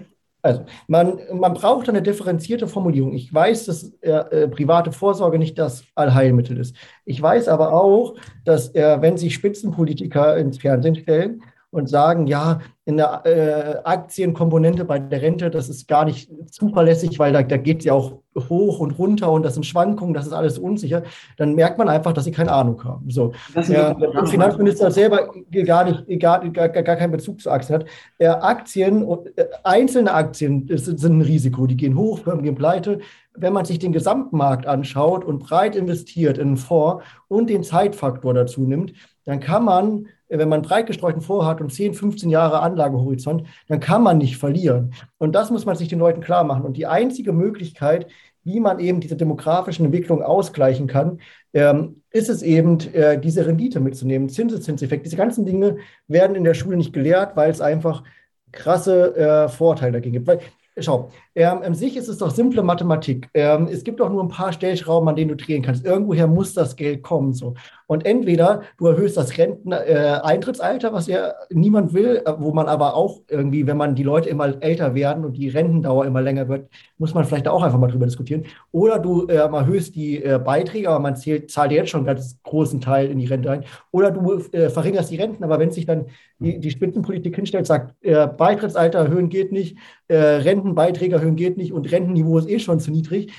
also, 0.45 0.63
man, 0.89 1.19
man 1.33 1.55
braucht 1.55 1.89
eine 1.89 2.03
differenzierte 2.03 2.69
Formulierung. 2.69 3.15
Ich 3.15 3.33
weiß, 3.33 3.65
dass 3.65 3.95
äh, 4.03 4.11
äh, 4.11 4.49
private 4.49 4.93
Vorsorge 4.93 5.39
nicht 5.39 5.59
das 5.59 5.85
Allheilmittel 5.95 6.59
ist. 6.59 6.77
Ich 7.07 7.21
weiß 7.21 7.49
aber 7.49 7.73
auch, 7.73 8.15
dass 8.45 8.75
äh, 8.75 9.01
wenn 9.01 9.17
sich 9.17 9.33
Spitzenpolitiker 9.33 10.37
ins 10.37 10.59
Fernsehen 10.59 10.97
stellen 10.97 11.43
und 11.75 11.89
sagen, 11.89 12.29
ja, 12.29 12.61
in 12.85 12.99
der 12.99 13.23
äh, 13.25 13.83
Aktienkomponente 13.83 14.85
bei 14.85 14.99
der 14.99 15.23
Rente, 15.23 15.51
das 15.51 15.69
ist 15.69 15.89
gar 15.89 16.05
nicht 16.05 16.31
zuverlässig, 16.51 17.19
weil 17.19 17.33
da, 17.33 17.43
da 17.43 17.57
geht 17.57 17.81
es 17.81 17.87
ja 17.87 17.95
auch 17.95 18.19
hoch 18.49 18.79
und 18.79 18.93
runter 18.93 19.33
und 19.33 19.43
das 19.43 19.55
sind 19.55 19.65
Schwankungen, 19.67 20.15
das 20.15 20.27
ist 20.27 20.33
alles 20.33 20.59
unsicher, 20.59 21.03
dann 21.37 21.55
merkt 21.55 21.79
man 21.79 21.89
einfach, 21.89 22.13
dass 22.13 22.25
sie 22.25 22.31
keine 22.31 22.53
Ahnung 22.53 22.83
haben. 22.85 23.11
So. 23.11 23.33
Der 23.55 23.97
Finanzminister 24.27 24.91
selber 24.91 25.31
gar, 25.67 25.85
nicht, 25.85 26.21
gar, 26.21 26.49
gar, 26.49 26.69
gar 26.69 26.97
keinen 26.97 27.13
Bezug 27.13 27.41
zu 27.41 27.51
Aktien 27.51 27.81
hat. 27.81 27.87
Äh, 28.19 28.29
Aktien, 28.29 29.05
äh, 29.35 29.47
einzelne 29.65 30.13
Aktien 30.13 30.69
sind, 30.69 31.01
sind 31.01 31.19
ein 31.19 31.23
Risiko, 31.23 31.67
die 31.67 31.77
gehen 31.77 31.97
hoch, 31.97 32.21
Firmen 32.21 32.45
gehen 32.45 32.55
pleite. 32.55 33.01
Wenn 33.37 33.53
man 33.53 33.65
sich 33.65 33.81
den 33.81 33.93
Gesamtmarkt 33.93 34.67
anschaut 34.67 35.25
und 35.25 35.41
breit 35.41 35.75
investiert 35.75 36.39
in 36.39 36.49
einen 36.49 36.57
Fonds 36.57 37.03
und 37.27 37.51
den 37.51 37.65
Zeitfaktor 37.65 38.33
dazu 38.33 38.61
nimmt, 38.61 38.93
dann 39.25 39.41
kann 39.41 39.65
man 39.65 40.07
wenn 40.39 40.49
man 40.49 40.63
breit 40.63 40.87
gestreuten 40.87 41.21
vorhat 41.21 41.61
und 41.61 41.73
10, 41.73 41.95
15 41.95 42.31
Jahre 42.31 42.61
Anlagehorizont, 42.61 43.47
dann 43.69 43.81
kann 43.81 44.03
man 44.03 44.19
nicht 44.19 44.37
verlieren. 44.37 44.95
Und 45.19 45.35
das 45.35 45.51
muss 45.51 45.67
man 45.67 45.77
sich 45.77 45.89
den 45.89 45.99
Leuten 45.99 46.21
klar 46.21 46.45
machen. 46.45 46.65
Und 46.65 46.77
die 46.77 46.87
einzige 46.87 47.33
Möglichkeit, 47.33 48.07
wie 48.43 48.61
man 48.61 48.79
eben 48.79 49.01
diese 49.01 49.17
demografischen 49.17 49.87
Entwicklungen 49.87 50.23
ausgleichen 50.23 50.87
kann, 50.87 51.19
ähm, 51.55 52.03
ist 52.11 52.29
es 52.29 52.43
eben, 52.43 52.79
äh, 52.93 53.19
diese 53.19 53.47
Rendite 53.47 53.81
mitzunehmen, 53.81 54.29
Zinseszinseffekt. 54.29 55.07
Diese 55.07 55.17
ganzen 55.17 55.47
Dinge 55.47 55.79
werden 56.09 56.37
in 56.37 56.45
der 56.45 56.55
Schule 56.55 56.77
nicht 56.77 56.93
gelehrt, 56.93 57.37
weil 57.37 57.51
es 57.51 57.61
einfach 57.61 58.05
krasse 58.53 59.17
äh, 59.17 59.49
Vorteile 59.49 59.93
dagegen 59.93 60.13
gibt. 60.13 60.27
Weil 60.27 60.41
Schau, 60.79 61.11
ähm, 61.35 61.63
an 61.63 61.75
sich 61.75 61.97
ist 61.97 62.09
es 62.09 62.19
doch 62.19 62.31
simple 62.31 62.63
Mathematik. 62.63 63.29
Ähm, 63.35 63.69
es 63.71 63.85
gibt 63.85 64.01
doch 64.01 64.11
nur 64.11 64.23
ein 64.23 64.29
paar 64.29 64.53
Stellschrauben, 64.53 65.09
an 65.09 65.17
denen 65.17 65.31
du 65.31 65.37
drehen 65.37 65.63
kannst. 65.63 65.85
Irgendwoher 65.85 66.27
muss 66.27 66.55
das 66.55 66.77
Geld 66.77 67.03
kommen. 67.03 67.33
So. 67.33 67.55
Und 67.87 68.07
entweder 68.07 68.63
du 68.79 68.87
erhöhst 68.87 69.17
das 69.17 69.37
Renteneintrittsalter, 69.37 70.89
äh, 70.89 70.93
was 70.93 71.07
ja 71.07 71.35
niemand 71.51 71.93
will, 71.93 72.23
äh, 72.25 72.33
wo 72.39 72.53
man 72.53 72.67
aber 72.67 72.95
auch 72.95 73.21
irgendwie, 73.29 73.67
wenn 73.67 73.77
man 73.77 73.95
die 73.95 74.03
Leute 74.03 74.29
immer 74.31 74.63
älter 74.63 74.95
werden 74.95 75.25
und 75.25 75.37
die 75.37 75.49
Rentendauer 75.49 76.07
immer 76.07 76.23
länger 76.23 76.49
wird, 76.49 76.71
muss 76.99 77.13
man 77.13 77.25
vielleicht 77.25 77.47
auch 77.47 77.63
einfach 77.63 77.79
mal 77.79 77.89
drüber 77.89 78.07
diskutieren. 78.07 78.45
Oder 78.73 78.99
du 78.99 79.27
äh, 79.27 79.35
erhöhst 79.35 79.95
die 79.95 80.23
äh, 80.23 80.39
Beiträge, 80.39 80.89
aber 80.89 81.01
man 81.01 81.17
zählt, 81.17 81.51
zahlt 81.51 81.73
jetzt 81.73 81.91
schon 81.91 82.01
einen 82.01 82.07
ganz 82.07 82.39
großen 82.43 82.81
Teil 82.81 83.11
in 83.11 83.19
die 83.19 83.27
Rente 83.27 83.51
ein. 83.51 83.65
Oder 83.91 84.11
du 84.11 84.41
äh, 84.53 84.71
verringerst 84.71 85.11
die 85.11 85.17
Renten, 85.17 85.45
aber 85.45 85.59
wenn 85.59 85.71
sich 85.71 85.85
dann 85.85 86.07
die, 86.39 86.59
die 86.59 86.71
Spitzenpolitik 86.71 87.37
hinstellt, 87.37 87.67
sagt, 87.67 87.95
Beitrittsalter 88.37 88.99
erhöhen 88.99 89.29
geht 89.29 89.53
nicht, 89.53 89.79
Rentenbeiträge 90.11 91.15
erhöhen 91.25 91.37
geht 91.37 91.57
nicht 91.57 91.73
und 91.73 91.91
Rentenniveau 91.91 92.39
ist 92.39 92.49
eh 92.49 92.59
schon 92.59 92.81
zu 92.81 92.91
niedrig, 92.91 93.33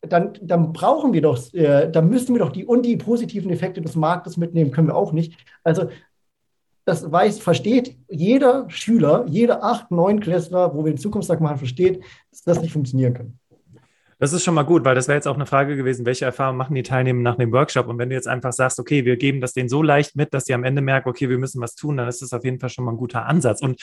dann, 0.00 0.34
dann 0.42 0.72
brauchen 0.72 1.12
wir 1.12 1.22
doch, 1.22 1.52
äh, 1.54 1.90
dann 1.90 2.08
müssen 2.08 2.34
wir 2.34 2.40
doch 2.40 2.52
die 2.52 2.64
und 2.64 2.82
die 2.82 2.96
positiven 2.96 3.50
Effekte 3.50 3.80
des 3.80 3.96
Marktes 3.96 4.36
mitnehmen, 4.36 4.70
können 4.70 4.88
wir 4.88 4.96
auch 4.96 5.12
nicht. 5.12 5.38
Also 5.62 5.88
das 6.84 7.10
weiß, 7.10 7.38
versteht 7.38 7.96
jeder 8.08 8.68
Schüler, 8.68 9.24
jeder 9.26 9.64
8, 9.64 9.90
9 9.90 10.20
Klässler, 10.20 10.74
wo 10.74 10.84
wir 10.84 10.92
den 10.92 10.98
Zukunftstag 10.98 11.40
machen, 11.40 11.58
versteht, 11.58 12.02
dass 12.30 12.42
das 12.42 12.60
nicht 12.60 12.72
funktionieren 12.72 13.14
kann. 13.14 13.38
Das 14.18 14.32
ist 14.32 14.44
schon 14.44 14.54
mal 14.54 14.62
gut, 14.62 14.84
weil 14.84 14.94
das 14.94 15.08
wäre 15.08 15.16
jetzt 15.16 15.26
auch 15.26 15.34
eine 15.34 15.46
Frage 15.46 15.76
gewesen, 15.76 16.06
welche 16.06 16.24
Erfahrungen 16.24 16.56
machen 16.56 16.74
die 16.74 16.82
Teilnehmer 16.82 17.20
nach 17.20 17.36
dem 17.36 17.52
Workshop? 17.52 17.88
Und 17.88 17.98
wenn 17.98 18.10
du 18.10 18.14
jetzt 18.14 18.28
einfach 18.28 18.52
sagst, 18.52 18.78
okay, 18.78 19.04
wir 19.04 19.16
geben 19.16 19.40
das 19.40 19.54
denen 19.54 19.68
so 19.68 19.82
leicht 19.82 20.14
mit, 20.14 20.32
dass 20.32 20.44
sie 20.44 20.54
am 20.54 20.62
Ende 20.62 20.82
merken, 20.82 21.08
okay, 21.08 21.28
wir 21.28 21.38
müssen 21.38 21.60
was 21.60 21.74
tun, 21.74 21.96
dann 21.96 22.08
ist 22.08 22.22
das 22.22 22.32
auf 22.32 22.44
jeden 22.44 22.60
Fall 22.60 22.70
schon 22.70 22.84
mal 22.84 22.92
ein 22.92 22.96
guter 22.96 23.26
Ansatz. 23.26 23.60
Und 23.60 23.82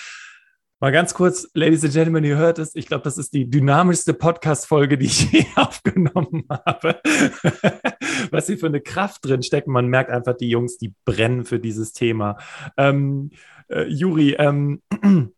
Mal 0.84 0.92
ganz 0.92 1.14
kurz, 1.14 1.48
Ladies 1.54 1.84
and 1.84 1.94
Gentlemen, 1.94 2.24
ihr 2.24 2.38
hört 2.38 2.58
es. 2.58 2.76
Ich 2.76 2.88
glaube, 2.88 3.04
das 3.04 3.20
ist 3.20 3.36
die 3.36 3.48
dynamischste 3.48 4.16
Podcast-Folge, 4.16 4.98
die 4.98 5.06
ich 5.06 5.22
je 5.32 5.46
aufgenommen 5.56 6.46
habe. 6.50 7.00
Was 8.32 8.48
hier 8.48 8.58
für 8.58 8.66
eine 8.66 8.82
Kraft 8.82 9.24
drin 9.24 9.44
steckt. 9.44 9.68
Man 9.68 9.86
merkt 9.86 10.10
einfach, 10.10 10.36
die 10.36 10.50
Jungs, 10.50 10.80
die 10.80 10.96
brennen 11.06 11.46
für 11.46 11.60
dieses 11.60 11.94
Thema. 11.94 12.38
Ähm, 12.78 13.30
äh, 13.70 13.84
Juri, 13.84 14.32
ähm, 14.40 14.82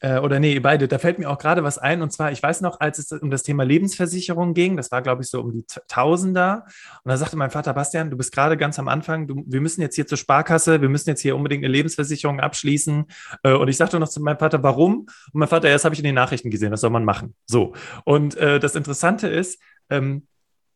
äh, 0.00 0.18
oder 0.18 0.40
nee, 0.40 0.58
beide, 0.60 0.88
da 0.88 0.98
fällt 0.98 1.18
mir 1.18 1.30
auch 1.30 1.38
gerade 1.38 1.64
was 1.64 1.78
ein. 1.78 2.02
Und 2.02 2.12
zwar, 2.12 2.32
ich 2.32 2.42
weiß 2.42 2.60
noch, 2.60 2.80
als 2.80 2.98
es 2.98 3.12
um 3.12 3.30
das 3.30 3.42
Thema 3.42 3.64
Lebensversicherung 3.64 4.54
ging, 4.54 4.76
das 4.76 4.90
war, 4.90 5.02
glaube 5.02 5.22
ich, 5.22 5.28
so 5.28 5.40
um 5.40 5.52
die 5.52 5.64
Tausender. 5.88 6.64
Und 7.04 7.10
da 7.10 7.16
sagte 7.16 7.36
mein 7.36 7.50
Vater, 7.50 7.72
Bastian, 7.74 8.10
du 8.10 8.16
bist 8.16 8.32
gerade 8.32 8.56
ganz 8.56 8.78
am 8.78 8.88
Anfang, 8.88 9.26
du, 9.26 9.44
wir 9.46 9.60
müssen 9.60 9.80
jetzt 9.80 9.94
hier 9.94 10.06
zur 10.06 10.18
Sparkasse, 10.18 10.80
wir 10.80 10.88
müssen 10.88 11.08
jetzt 11.08 11.22
hier 11.22 11.36
unbedingt 11.36 11.64
eine 11.64 11.72
Lebensversicherung 11.72 12.40
abschließen. 12.40 13.06
Äh, 13.42 13.52
und 13.54 13.68
ich 13.68 13.76
sagte 13.76 13.98
noch 13.98 14.08
zu 14.08 14.20
meinem 14.20 14.38
Vater, 14.38 14.62
warum? 14.62 15.06
Und 15.32 15.34
mein 15.34 15.48
Vater, 15.48 15.68
ja, 15.68 15.74
das 15.74 15.84
habe 15.84 15.94
ich 15.94 16.00
in 16.00 16.06
den 16.06 16.14
Nachrichten 16.14 16.50
gesehen, 16.50 16.70
das 16.70 16.80
soll 16.80 16.90
man 16.90 17.04
machen. 17.04 17.34
So. 17.46 17.74
Und 18.04 18.36
äh, 18.36 18.60
das 18.60 18.74
Interessante 18.74 19.28
ist, 19.28 19.60
ähm, 19.90 20.26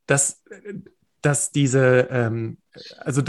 dass, 0.07 0.43
dass 1.23 1.51
diese, 1.53 2.09
ähm, 2.11 2.59
also 2.99 3.23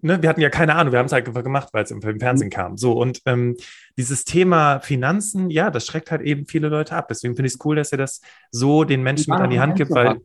ne, 0.00 0.22
wir 0.22 0.28
hatten 0.28 0.40
ja 0.40 0.50
keine 0.50 0.74
Ahnung, 0.74 0.92
wir 0.92 0.98
haben 0.98 1.06
es 1.06 1.12
halt 1.12 1.26
einfach 1.26 1.42
gemacht, 1.42 1.68
weil 1.72 1.84
es 1.84 1.90
im, 1.90 2.02
Fernsehen 2.02 2.48
mhm. 2.48 2.50
kam. 2.50 2.76
So, 2.76 2.92
und 2.92 3.20
ähm, 3.26 3.56
dieses 3.96 4.24
Thema 4.24 4.80
Finanzen, 4.80 5.50
ja, 5.50 5.70
das 5.70 5.86
schreckt 5.86 6.10
halt 6.10 6.22
eben 6.22 6.46
viele 6.46 6.68
Leute 6.68 6.96
ab. 6.96 7.08
Deswegen 7.08 7.34
finde 7.36 7.48
ich 7.48 7.54
es 7.54 7.64
cool, 7.64 7.76
dass 7.76 7.92
ihr 7.92 7.98
das 7.98 8.20
so 8.50 8.84
den 8.84 9.02
Menschen 9.02 9.32
mit 9.32 9.40
an 9.40 9.50
die 9.50 9.60
Hand 9.60 9.76
gibt, 9.76 9.90
weil. 9.90 10.08
Also 10.08 10.22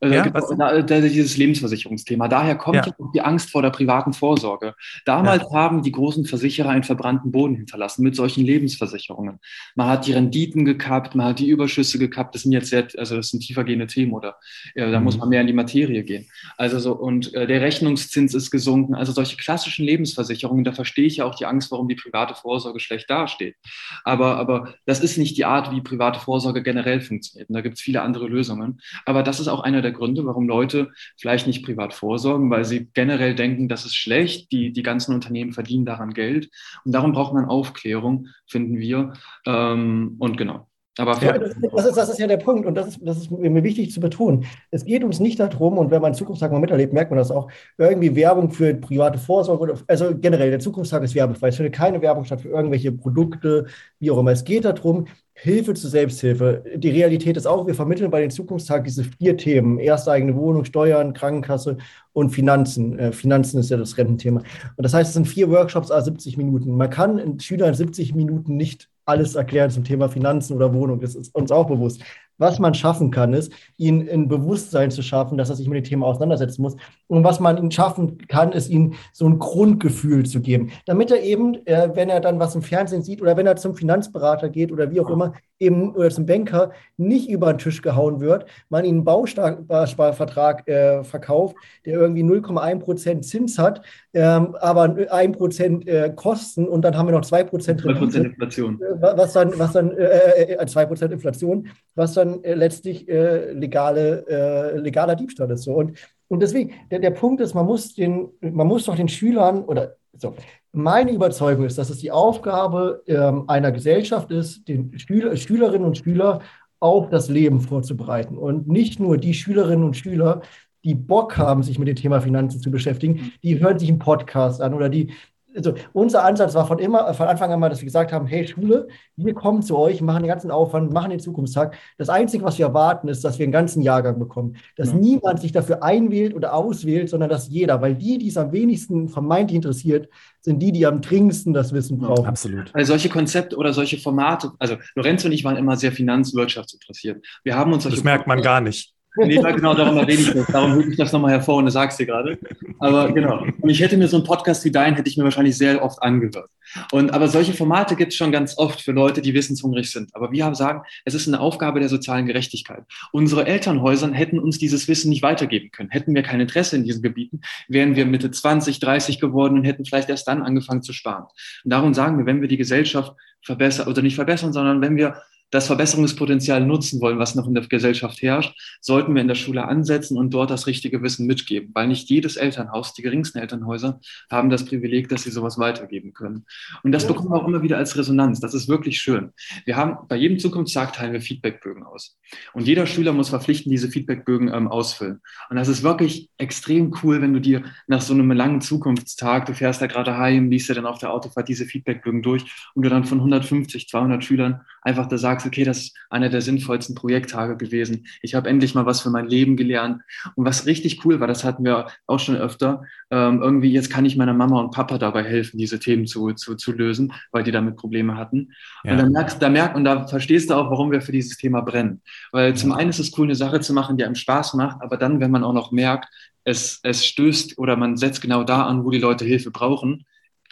ja, 0.00 0.30
da, 0.30 0.82
da, 0.82 1.00
dieses 1.00 1.36
Lebensversicherungsthema. 1.36 2.28
Daher 2.28 2.54
kommt 2.56 2.86
ja. 2.86 2.94
die 3.14 3.20
Angst 3.20 3.50
vor 3.50 3.62
der 3.62 3.70
privaten 3.70 4.12
Vorsorge. 4.12 4.74
Damals 5.04 5.42
ja. 5.42 5.50
haben 5.52 5.82
die 5.82 5.90
großen 5.90 6.24
Versicherer 6.24 6.68
einen 6.68 6.84
verbrannten 6.84 7.32
Boden 7.32 7.56
hinterlassen 7.56 8.02
mit 8.02 8.14
solchen 8.14 8.44
Lebensversicherungen. 8.44 9.40
Man 9.74 9.88
hat 9.88 10.06
die 10.06 10.12
Renditen 10.12 10.64
gekappt, 10.64 11.16
man 11.16 11.26
hat 11.26 11.40
die 11.40 11.48
Überschüsse 11.48 11.98
gekappt. 11.98 12.34
Das 12.34 12.42
sind 12.42 12.52
jetzt 12.52 12.70
sehr, 12.70 12.86
also 12.96 13.16
das 13.16 13.30
sind 13.30 13.40
tiefergehende 13.40 13.88
Themen 13.88 14.12
oder 14.12 14.36
äh, 14.74 14.90
da 14.90 14.98
mhm. 14.98 15.04
muss 15.04 15.18
man 15.18 15.30
mehr 15.30 15.40
in 15.40 15.48
die 15.48 15.52
Materie 15.52 16.04
gehen. 16.04 16.28
Also 16.56 16.78
so, 16.78 16.92
und 16.92 17.34
äh, 17.34 17.46
der 17.46 17.60
Rechnungszins 17.60 18.34
ist 18.34 18.50
gesunken. 18.50 18.94
Also 18.94 19.12
solche 19.12 19.36
klassischen 19.36 19.84
Lebensversicherungen, 19.84 20.62
da 20.62 20.72
verstehe 20.72 21.06
ich 21.06 21.16
ja 21.16 21.24
auch 21.24 21.34
die 21.34 21.46
Angst, 21.46 21.72
warum 21.72 21.88
die 21.88 21.96
private 21.96 22.34
Vorsorge 22.34 22.78
schlecht 22.78 23.10
dasteht. 23.10 23.56
Aber, 24.04 24.36
aber 24.36 24.74
das 24.86 25.00
ist 25.00 25.18
nicht 25.18 25.36
die 25.36 25.44
Art, 25.44 25.72
wie 25.72 25.80
private 25.80 26.20
Vorsorge 26.20 26.62
generell 26.62 27.00
funktioniert. 27.00 27.48
Und 27.48 27.54
da 27.54 27.62
gibt 27.62 27.76
es 27.76 27.82
viele 27.82 28.02
andere 28.02 28.28
Lösungen. 28.28 28.80
Aber 29.04 29.22
das 29.22 29.40
ist 29.40 29.48
auch 29.48 29.60
einer 29.60 29.82
der 29.82 29.87
der 29.88 29.96
Gründe, 29.96 30.24
warum 30.26 30.46
Leute 30.46 30.90
vielleicht 31.16 31.46
nicht 31.46 31.64
privat 31.64 31.94
vorsorgen, 31.94 32.50
weil 32.50 32.64
sie 32.64 32.88
generell 32.94 33.34
denken, 33.34 33.68
das 33.68 33.84
ist 33.84 33.96
schlecht, 33.96 34.52
die, 34.52 34.72
die 34.72 34.82
ganzen 34.82 35.14
Unternehmen 35.14 35.52
verdienen 35.52 35.84
daran 35.84 36.14
Geld. 36.14 36.50
Und 36.84 36.92
darum 36.92 37.12
braucht 37.12 37.34
man 37.34 37.46
Aufklärung, 37.46 38.28
finden 38.46 38.78
wir. 38.78 39.14
Ähm, 39.46 40.16
und 40.18 40.36
genau. 40.36 40.68
Aber 40.98 41.16
ja, 41.22 41.38
das, 41.38 41.54
das, 41.60 41.86
ist, 41.86 41.96
das 41.96 42.08
ist 42.10 42.18
ja 42.18 42.26
der 42.26 42.38
Punkt 42.38 42.66
und 42.66 42.74
das 42.74 42.88
ist, 42.88 42.98
das 43.02 43.18
ist 43.18 43.30
mir 43.30 43.62
wichtig 43.62 43.92
zu 43.92 44.00
betonen. 44.00 44.44
Es 44.72 44.84
geht 44.84 45.04
uns 45.04 45.20
nicht 45.20 45.38
darum, 45.38 45.78
und 45.78 45.92
wenn 45.92 46.02
man 46.02 46.12
Zukunftstag 46.12 46.50
mal 46.50 46.58
miterlebt, 46.58 46.92
merkt 46.92 47.12
man 47.12 47.18
das 47.18 47.30
auch, 47.30 47.48
irgendwie 47.78 48.16
Werbung 48.16 48.50
für 48.50 48.74
private 48.74 49.16
Vorsorge, 49.16 49.62
oder, 49.62 49.74
also 49.86 50.16
generell, 50.18 50.50
der 50.50 50.58
Zukunftstag 50.58 51.04
ist 51.04 51.14
werbefrei. 51.14 51.48
Es 51.48 51.56
findet 51.56 51.74
keine 51.74 52.02
Werbung 52.02 52.24
statt 52.24 52.40
für 52.40 52.48
irgendwelche 52.48 52.90
Produkte, 52.90 53.66
wie 54.00 54.10
auch 54.10 54.18
immer. 54.18 54.32
Es 54.32 54.44
geht 54.44 54.64
darum, 54.64 55.06
Hilfe 55.40 55.72
zur 55.74 55.88
Selbsthilfe. 55.88 56.64
Die 56.74 56.90
Realität 56.90 57.36
ist 57.36 57.46
auch, 57.46 57.64
wir 57.66 57.74
vermitteln 57.74 58.10
bei 58.10 58.20
den 58.20 58.30
Zukunftstag 58.30 58.82
diese 58.84 59.04
vier 59.04 59.36
Themen. 59.36 59.78
Erste 59.78 60.10
eigene 60.10 60.34
Wohnung, 60.34 60.64
Steuern, 60.64 61.12
Krankenkasse 61.12 61.76
und 62.12 62.30
Finanzen. 62.30 62.98
Äh, 62.98 63.12
Finanzen 63.12 63.60
ist 63.60 63.70
ja 63.70 63.76
das 63.76 63.96
Rententhema. 63.96 64.40
Und 64.40 64.82
das 64.82 64.94
heißt, 64.94 65.08
es 65.08 65.14
sind 65.14 65.28
vier 65.28 65.48
Workshops, 65.48 65.92
a 65.92 66.00
70 66.00 66.36
Minuten. 66.38 66.76
Man 66.76 66.90
kann 66.90 67.18
in 67.18 67.38
Schülern 67.38 67.72
70 67.72 68.16
Minuten 68.16 68.56
nicht 68.56 68.88
alles 69.04 69.36
erklären 69.36 69.70
zum 69.70 69.84
Thema 69.84 70.08
Finanzen 70.08 70.56
oder 70.56 70.74
Wohnung. 70.74 70.98
Das 71.00 71.14
ist 71.14 71.32
uns 71.34 71.52
auch 71.52 71.68
bewusst. 71.68 72.02
Was 72.38 72.58
man 72.58 72.74
schaffen 72.74 73.10
kann, 73.10 73.32
ist, 73.32 73.52
ihn 73.76 74.08
ein 74.08 74.28
Bewusstsein 74.28 74.90
zu 74.90 75.02
schaffen, 75.02 75.36
dass 75.38 75.50
er 75.50 75.56
sich 75.56 75.68
mit 75.68 75.84
dem 75.84 75.88
Thema 75.88 76.06
auseinandersetzen 76.06 76.62
muss. 76.62 76.76
Und 77.06 77.24
was 77.24 77.40
man 77.40 77.58
ihn 77.58 77.70
schaffen 77.70 78.18
kann, 78.28 78.52
ist, 78.52 78.68
ihm 78.68 78.94
so 79.12 79.26
ein 79.26 79.38
Grundgefühl 79.38 80.24
zu 80.24 80.40
geben, 80.40 80.70
damit 80.86 81.10
er 81.10 81.22
eben, 81.22 81.66
äh, 81.66 81.90
wenn 81.94 82.08
er 82.08 82.20
dann 82.20 82.38
was 82.38 82.54
im 82.54 82.62
Fernsehen 82.62 83.02
sieht 83.02 83.20
oder 83.20 83.36
wenn 83.36 83.46
er 83.46 83.56
zum 83.56 83.74
Finanzberater 83.74 84.48
geht 84.48 84.72
oder 84.72 84.90
wie 84.90 85.00
auch 85.00 85.10
immer, 85.10 85.34
eben 85.58 85.94
oder 85.94 86.10
zum 86.10 86.26
Banker 86.26 86.70
nicht 86.96 87.28
über 87.28 87.52
den 87.52 87.58
Tisch 87.58 87.82
gehauen 87.82 88.20
wird, 88.20 88.46
man 88.68 88.84
ihn 88.84 88.96
einen 88.96 89.04
Bausparvertrag 89.04 90.68
äh, 90.68 91.04
verkauft, 91.04 91.56
der 91.84 91.94
irgendwie 91.94 92.22
0,1 92.22 92.78
Prozent 92.78 93.24
Zins 93.24 93.58
hat, 93.58 93.82
ähm, 94.14 94.56
aber 94.60 94.94
1 95.10 95.36
Prozent 95.36 95.86
äh, 95.88 96.12
Kosten 96.14 96.68
und 96.68 96.82
dann 96.82 96.96
haben 96.96 97.08
wir 97.08 97.12
noch 97.12 97.24
2 97.24 97.44
Prozent 97.44 97.84
Inflation. 97.84 98.80
Äh, 98.80 99.16
was 99.16 99.32
dann, 99.32 99.58
was 99.58 99.72
dann 99.72 99.90
äh, 99.96 100.64
2 100.64 100.82
äh, 100.82 100.86
Prozent 100.86 101.12
Inflation, 101.12 101.68
was 101.94 102.14
dann 102.14 102.27
dann 102.28 102.44
äh, 102.44 102.54
letztlich 102.54 103.08
äh, 103.08 103.52
legale, 103.52 104.26
äh, 104.28 104.78
legaler 104.78 105.16
Diebstahl 105.16 105.50
ist. 105.50 105.62
So. 105.62 105.74
Und, 105.74 105.98
und 106.28 106.40
deswegen, 106.40 106.74
der, 106.90 106.98
der 106.98 107.10
Punkt 107.10 107.40
ist, 107.40 107.54
man 107.54 107.66
muss, 107.66 107.94
den, 107.94 108.28
man 108.40 108.66
muss 108.66 108.84
doch 108.84 108.96
den 108.96 109.08
Schülern 109.08 109.64
oder 109.64 109.96
so, 110.12 110.34
meine 110.72 111.12
Überzeugung 111.12 111.64
ist, 111.64 111.78
dass 111.78 111.90
es 111.90 111.98
die 111.98 112.10
Aufgabe 112.10 113.02
ähm, 113.06 113.44
einer 113.48 113.72
Gesellschaft 113.72 114.30
ist, 114.30 114.68
den 114.68 114.98
Schüler, 114.98 115.36
Schülerinnen 115.36 115.86
und 115.86 115.98
Schüler 115.98 116.40
auf 116.80 117.08
das 117.08 117.28
Leben 117.28 117.60
vorzubereiten. 117.60 118.36
Und 118.36 118.68
nicht 118.68 119.00
nur 119.00 119.16
die 119.16 119.34
Schülerinnen 119.34 119.84
und 119.84 119.96
Schüler, 119.96 120.42
die 120.84 120.94
Bock 120.94 121.36
haben, 121.36 121.62
sich 121.62 121.78
mit 121.78 121.88
dem 121.88 121.96
Thema 121.96 122.20
Finanzen 122.20 122.60
zu 122.60 122.70
beschäftigen, 122.70 123.32
die 123.42 123.58
hören 123.58 123.78
sich 123.78 123.88
einen 123.88 123.98
Podcast 123.98 124.60
an 124.60 124.74
oder 124.74 124.88
die 124.88 125.12
also 125.54 125.74
unser 125.92 126.24
Ansatz 126.24 126.54
war 126.54 126.66
von 126.66 126.78
immer, 126.78 127.12
von 127.14 127.26
Anfang 127.26 127.52
an 127.52 127.60
mal, 127.60 127.68
dass 127.68 127.80
wir 127.80 127.86
gesagt 127.86 128.12
haben, 128.12 128.26
hey 128.26 128.46
Schule, 128.46 128.88
wir 129.16 129.34
kommen 129.34 129.62
zu 129.62 129.76
euch, 129.76 130.00
machen 130.00 130.22
den 130.22 130.28
ganzen 130.28 130.50
Aufwand, 130.50 130.92
machen 130.92 131.10
den 131.10 131.20
Zukunftstag. 131.20 131.76
Das 131.96 132.08
Einzige, 132.08 132.44
was 132.44 132.58
wir 132.58 132.66
erwarten, 132.66 133.08
ist, 133.08 133.24
dass 133.24 133.38
wir 133.38 133.44
einen 133.44 133.52
ganzen 133.52 133.82
Jahrgang 133.82 134.18
bekommen. 134.18 134.56
Dass 134.76 134.90
ja. 134.90 134.96
niemand 134.96 135.40
sich 135.40 135.52
dafür 135.52 135.82
einwählt 135.82 136.34
oder 136.34 136.54
auswählt, 136.54 137.08
sondern 137.08 137.30
dass 137.30 137.48
jeder, 137.48 137.80
weil 137.80 137.94
die, 137.94 138.18
die 138.18 138.28
es 138.28 138.36
am 138.36 138.52
wenigsten 138.52 139.08
vermeintlich 139.08 139.56
interessiert, 139.56 140.08
sind 140.40 140.60
die, 140.60 140.72
die 140.72 140.86
am 140.86 141.00
dringendsten 141.00 141.52
das 141.52 141.72
Wissen 141.72 141.98
brauchen. 141.98 142.24
Ja, 142.24 142.28
absolut. 142.28 142.74
Also 142.74 142.92
solche 142.92 143.08
Konzepte 143.08 143.56
oder 143.56 143.72
solche 143.72 143.98
Formate, 143.98 144.52
also 144.58 144.76
Lorenzo 144.94 145.26
und 145.26 145.32
ich 145.32 145.44
waren 145.44 145.56
immer 145.56 145.76
sehr 145.76 145.92
finanzwirtschaftsinteressiert. 145.92 147.24
Wir 147.42 147.56
haben 147.56 147.72
uns 147.72 147.84
Das 147.84 148.04
merkt 148.04 148.26
man 148.26 148.42
gar 148.42 148.60
nicht. 148.60 148.94
Nee, 149.16 149.36
genau, 149.36 149.74
darum 149.74 149.96
erwähne 149.96 150.20
ich 150.20 150.32
das. 150.32 150.46
Darum 150.46 150.78
hebe 150.78 150.90
ich 150.90 150.96
das 150.96 151.12
nochmal 151.12 151.32
hervor 151.32 151.56
und 151.56 151.64
das 151.64 151.74
sagst 151.74 151.98
du 151.98 152.06
gerade. 152.06 152.38
Aber 152.78 153.10
genau. 153.12 153.44
Und 153.60 153.68
ich 153.68 153.80
hätte 153.80 153.96
mir 153.96 154.06
so 154.06 154.16
einen 154.16 154.26
Podcast 154.26 154.64
wie 154.64 154.70
deinen, 154.70 154.96
hätte 154.96 155.08
ich 155.08 155.16
mir 155.16 155.24
wahrscheinlich 155.24 155.56
sehr 155.56 155.82
oft 155.82 156.02
angehört. 156.02 156.50
Und, 156.92 157.12
aber 157.12 157.28
solche 157.28 157.54
Formate 157.54 157.96
gibt 157.96 158.12
es 158.12 158.18
schon 158.18 158.30
ganz 158.30 158.58
oft 158.58 158.80
für 158.80 158.92
Leute, 158.92 159.22
die 159.22 159.34
wissenshungrig 159.34 159.90
sind. 159.90 160.14
Aber 160.14 160.32
wir 160.32 160.44
haben 160.44 160.54
sagen, 160.54 160.82
es 161.04 161.14
ist 161.14 161.26
eine 161.26 161.40
Aufgabe 161.40 161.80
der 161.80 161.88
sozialen 161.88 162.26
Gerechtigkeit. 162.26 162.84
Unsere 163.12 163.46
Elternhäuser 163.46 164.12
hätten 164.12 164.38
uns 164.38 164.58
dieses 164.58 164.86
Wissen 164.88 165.08
nicht 165.08 165.22
weitergeben 165.22 165.70
können. 165.70 165.90
Hätten 165.90 166.14
wir 166.14 166.22
kein 166.22 166.40
Interesse 166.40 166.76
in 166.76 166.84
diesen 166.84 167.02
Gebieten, 167.02 167.40
wären 167.68 167.96
wir 167.96 168.06
Mitte 168.06 168.30
20, 168.30 168.80
30 168.80 169.20
geworden 169.20 169.58
und 169.58 169.64
hätten 169.64 169.84
vielleicht 169.84 170.10
erst 170.10 170.28
dann 170.28 170.42
angefangen 170.42 170.82
zu 170.82 170.92
sparen. 170.92 171.24
Und 171.64 171.72
darum 171.72 171.94
sagen 171.94 172.18
wir, 172.18 172.26
wenn 172.26 172.40
wir 172.40 172.48
die 172.48 172.56
Gesellschaft 172.56 173.14
verbessern, 173.42 173.88
oder 173.88 174.02
nicht 174.02 174.16
verbessern, 174.16 174.52
sondern 174.52 174.80
wenn 174.80 174.96
wir 174.96 175.22
das 175.50 175.66
Verbesserungspotenzial 175.66 176.64
nutzen 176.64 177.00
wollen, 177.00 177.18
was 177.18 177.34
noch 177.34 177.46
in 177.46 177.54
der 177.54 177.66
Gesellschaft 177.66 178.20
herrscht, 178.22 178.54
sollten 178.80 179.14
wir 179.14 179.22
in 179.22 179.28
der 179.28 179.34
Schule 179.34 179.64
ansetzen 179.66 180.18
und 180.18 180.34
dort 180.34 180.50
das 180.50 180.66
richtige 180.66 181.02
Wissen 181.02 181.26
mitgeben, 181.26 181.70
weil 181.74 181.88
nicht 181.88 182.10
jedes 182.10 182.36
Elternhaus, 182.36 182.94
die 182.94 183.02
geringsten 183.02 183.38
Elternhäuser, 183.38 184.00
haben 184.30 184.50
das 184.50 184.64
Privileg, 184.64 185.08
dass 185.08 185.22
sie 185.22 185.30
sowas 185.30 185.58
weitergeben 185.58 186.12
können. 186.12 186.44
Und 186.82 186.92
das 186.92 187.06
bekommen 187.06 187.30
wir 187.30 187.36
auch 187.36 187.48
immer 187.48 187.62
wieder 187.62 187.78
als 187.78 187.96
Resonanz. 187.96 188.40
Das 188.40 188.54
ist 188.54 188.68
wirklich 188.68 189.00
schön. 189.00 189.32
Wir 189.64 189.76
haben 189.76 190.06
bei 190.08 190.16
jedem 190.16 190.38
Zukunftstag 190.38 190.92
teilen 190.92 191.12
wir 191.12 191.20
Feedbackbögen 191.20 191.82
aus. 191.82 192.18
Und 192.52 192.66
jeder 192.66 192.86
Schüler 192.86 193.12
muss 193.12 193.30
verpflichten, 193.30 193.70
diese 193.70 193.88
Feedbackbögen 193.88 194.52
ähm, 194.52 194.68
ausfüllen. 194.68 195.20
Und 195.50 195.56
das 195.56 195.68
ist 195.68 195.82
wirklich 195.82 196.30
extrem 196.36 196.94
cool, 197.02 197.22
wenn 197.22 197.32
du 197.32 197.40
dir 197.40 197.62
nach 197.86 198.02
so 198.02 198.12
einem 198.12 198.30
langen 198.32 198.60
Zukunftstag, 198.60 199.46
du 199.46 199.54
fährst 199.54 199.80
da 199.80 199.86
gerade 199.86 200.16
heim, 200.18 200.50
liest 200.50 200.68
dir 200.68 200.74
dann 200.74 200.86
auf 200.86 200.98
der 200.98 201.12
Autofahrt 201.12 201.48
diese 201.48 201.64
Feedbackbögen 201.64 202.22
durch 202.22 202.44
und 202.74 202.84
du 202.84 202.90
dann 202.90 203.04
von 203.04 203.18
150, 203.18 203.88
200 203.88 204.22
Schülern 204.22 204.60
einfach 204.88 205.06
da 205.06 205.18
sagst, 205.18 205.46
okay, 205.46 205.64
das 205.64 205.78
ist 205.78 205.96
einer 206.10 206.28
der 206.28 206.40
sinnvollsten 206.40 206.94
Projekttage 206.94 207.56
gewesen. 207.56 208.06
Ich 208.22 208.34
habe 208.34 208.48
endlich 208.48 208.74
mal 208.74 208.86
was 208.86 209.00
für 209.00 209.10
mein 209.10 209.28
Leben 209.28 209.56
gelernt. 209.56 210.02
Und 210.34 210.44
was 210.44 210.66
richtig 210.66 211.04
cool 211.04 211.20
war, 211.20 211.26
das 211.26 211.44
hatten 211.44 211.64
wir 211.64 211.86
auch 212.06 212.18
schon 212.18 212.36
öfter, 212.36 212.82
ähm, 213.10 213.42
irgendwie 213.42 213.70
jetzt 213.70 213.90
kann 213.90 214.04
ich 214.04 214.16
meiner 214.16 214.34
Mama 214.34 214.60
und 214.60 214.72
Papa 214.72 214.98
dabei 214.98 215.22
helfen, 215.22 215.58
diese 215.58 215.78
Themen 215.78 216.06
zu, 216.06 216.32
zu, 216.32 216.56
zu 216.56 216.72
lösen, 216.72 217.12
weil 217.30 217.44
die 217.44 217.52
damit 217.52 217.76
Probleme 217.76 218.16
hatten. 218.16 218.52
Ja. 218.84 218.92
Und 218.92 218.98
dann 218.98 219.12
merkst, 219.12 219.40
da 219.40 219.48
merkt 219.48 219.76
und 219.76 219.84
da 219.84 220.06
verstehst 220.06 220.50
du 220.50 220.54
auch, 220.54 220.70
warum 220.70 220.90
wir 220.90 221.00
für 221.00 221.12
dieses 221.12 221.36
Thema 221.36 221.60
brennen. 221.60 222.02
Weil 222.32 222.56
zum 222.56 222.72
einen 222.72 222.90
ist 222.90 222.98
es 222.98 223.16
cool, 223.18 223.26
eine 223.26 223.34
Sache 223.34 223.60
zu 223.60 223.72
machen, 223.72 223.96
die 223.96 224.04
einem 224.04 224.14
Spaß 224.14 224.54
macht, 224.54 224.82
aber 224.82 224.96
dann, 224.96 225.20
wenn 225.20 225.30
man 225.30 225.44
auch 225.44 225.52
noch 225.52 225.70
merkt, 225.70 226.08
es, 226.44 226.80
es 226.82 227.04
stößt 227.04 227.58
oder 227.58 227.76
man 227.76 227.96
setzt 227.96 228.22
genau 228.22 228.42
da 228.42 228.64
an, 228.64 228.84
wo 228.84 228.90
die 228.90 228.98
Leute 228.98 229.24
Hilfe 229.24 229.50
brauchen, 229.50 230.06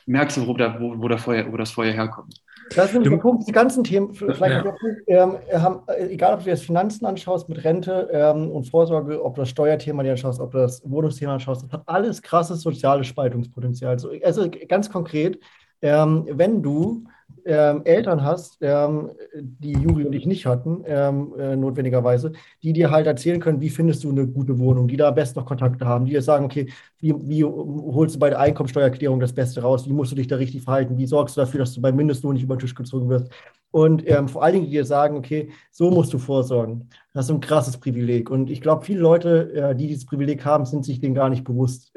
merkst 0.06 0.36
du, 0.36 0.46
wo, 0.46 0.54
da, 0.54 0.80
wo, 0.80 0.98
wo, 0.98 1.08
da 1.08 1.18
Feuer, 1.18 1.50
wo 1.52 1.56
das 1.56 1.72
Feuer 1.72 1.92
herkommt. 1.92 2.42
Das 2.74 2.86
ist 2.86 2.92
nämlich 2.94 3.10
der 3.10 3.18
Punkt, 3.18 3.46
die 3.46 3.52
ganzen 3.52 3.84
Themen, 3.84 4.12
vielleicht 4.14 4.40
ja. 4.40 4.74
ähm, 5.06 5.38
haben, 5.52 5.80
äh, 5.86 6.06
egal 6.08 6.34
ob 6.34 6.44
du 6.44 6.50
jetzt 6.50 6.64
Finanzen 6.64 7.06
anschaust 7.06 7.48
mit 7.48 7.64
Rente 7.64 8.08
ähm, 8.12 8.50
und 8.50 8.64
Vorsorge, 8.64 9.24
ob 9.24 9.34
du 9.34 9.42
das 9.42 9.50
Steuerthema 9.50 10.02
dir 10.02 10.12
anschaust, 10.12 10.40
ob 10.40 10.52
du 10.52 10.58
das 10.58 10.82
Wohnungsthema 10.88 11.34
anschaust, 11.34 11.64
das 11.64 11.72
hat 11.72 11.82
alles 11.86 12.22
krasses 12.22 12.62
soziales 12.62 13.06
Spaltungspotenzial. 13.06 13.92
Also, 13.92 14.10
also 14.24 14.50
ganz 14.68 14.90
konkret, 14.90 15.38
ähm, 15.82 16.26
wenn 16.30 16.62
du 16.62 17.04
ähm, 17.46 17.82
Eltern 17.84 18.22
hast, 18.22 18.58
ähm, 18.60 19.10
die 19.34 19.72
Juri 19.72 20.04
und 20.04 20.12
ich 20.12 20.26
nicht 20.26 20.46
hatten, 20.46 20.82
ähm, 20.86 21.32
äh, 21.38 21.56
notwendigerweise, 21.56 22.32
die 22.62 22.72
dir 22.72 22.90
halt 22.90 23.06
erzählen 23.06 23.40
können, 23.40 23.60
wie 23.60 23.70
findest 23.70 24.04
du 24.04 24.10
eine 24.10 24.26
gute 24.26 24.58
Wohnung, 24.58 24.88
die 24.88 24.96
da 24.96 25.08
am 25.08 25.14
besten 25.14 25.38
noch 25.38 25.46
Kontakte 25.46 25.86
haben, 25.86 26.04
die 26.04 26.12
dir 26.12 26.22
sagen, 26.22 26.44
okay, 26.44 26.68
wie, 26.98 27.14
wie 27.22 27.44
holst 27.44 28.16
du 28.16 28.18
bei 28.18 28.30
der 28.30 28.40
Einkommensteuererklärung 28.40 29.20
das 29.20 29.32
Beste 29.32 29.62
raus, 29.62 29.88
wie 29.88 29.92
musst 29.92 30.12
du 30.12 30.16
dich 30.16 30.26
da 30.26 30.36
richtig 30.36 30.62
verhalten, 30.62 30.98
wie 30.98 31.06
sorgst 31.06 31.36
du 31.36 31.40
dafür, 31.40 31.60
dass 31.60 31.72
du 31.72 31.80
beim 31.80 31.96
Mindestlohn 31.96 32.34
nicht 32.34 32.42
über 32.42 32.56
den 32.56 32.60
Tisch 32.60 32.74
gezogen 32.74 33.08
wirst. 33.08 33.30
Und 33.70 34.08
ähm, 34.08 34.28
vor 34.28 34.42
allen 34.42 34.54
Dingen, 34.54 34.64
die 34.66 34.72
dir 34.72 34.84
sagen, 34.84 35.16
okay, 35.16 35.50
so 35.70 35.90
musst 35.90 36.12
du 36.12 36.18
vorsorgen. 36.18 36.88
Das 37.12 37.26
ist 37.26 37.30
ein 37.30 37.40
krasses 37.40 37.76
Privileg. 37.76 38.30
Und 38.30 38.50
ich 38.50 38.60
glaube, 38.60 38.84
viele 38.84 39.00
Leute, 39.00 39.52
äh, 39.52 39.74
die 39.76 39.86
dieses 39.86 40.06
Privileg 40.06 40.44
haben, 40.44 40.64
sind 40.64 40.84
sich 40.84 41.00
dem 41.00 41.14
gar 41.14 41.28
nicht 41.28 41.44
bewusst. 41.44 41.94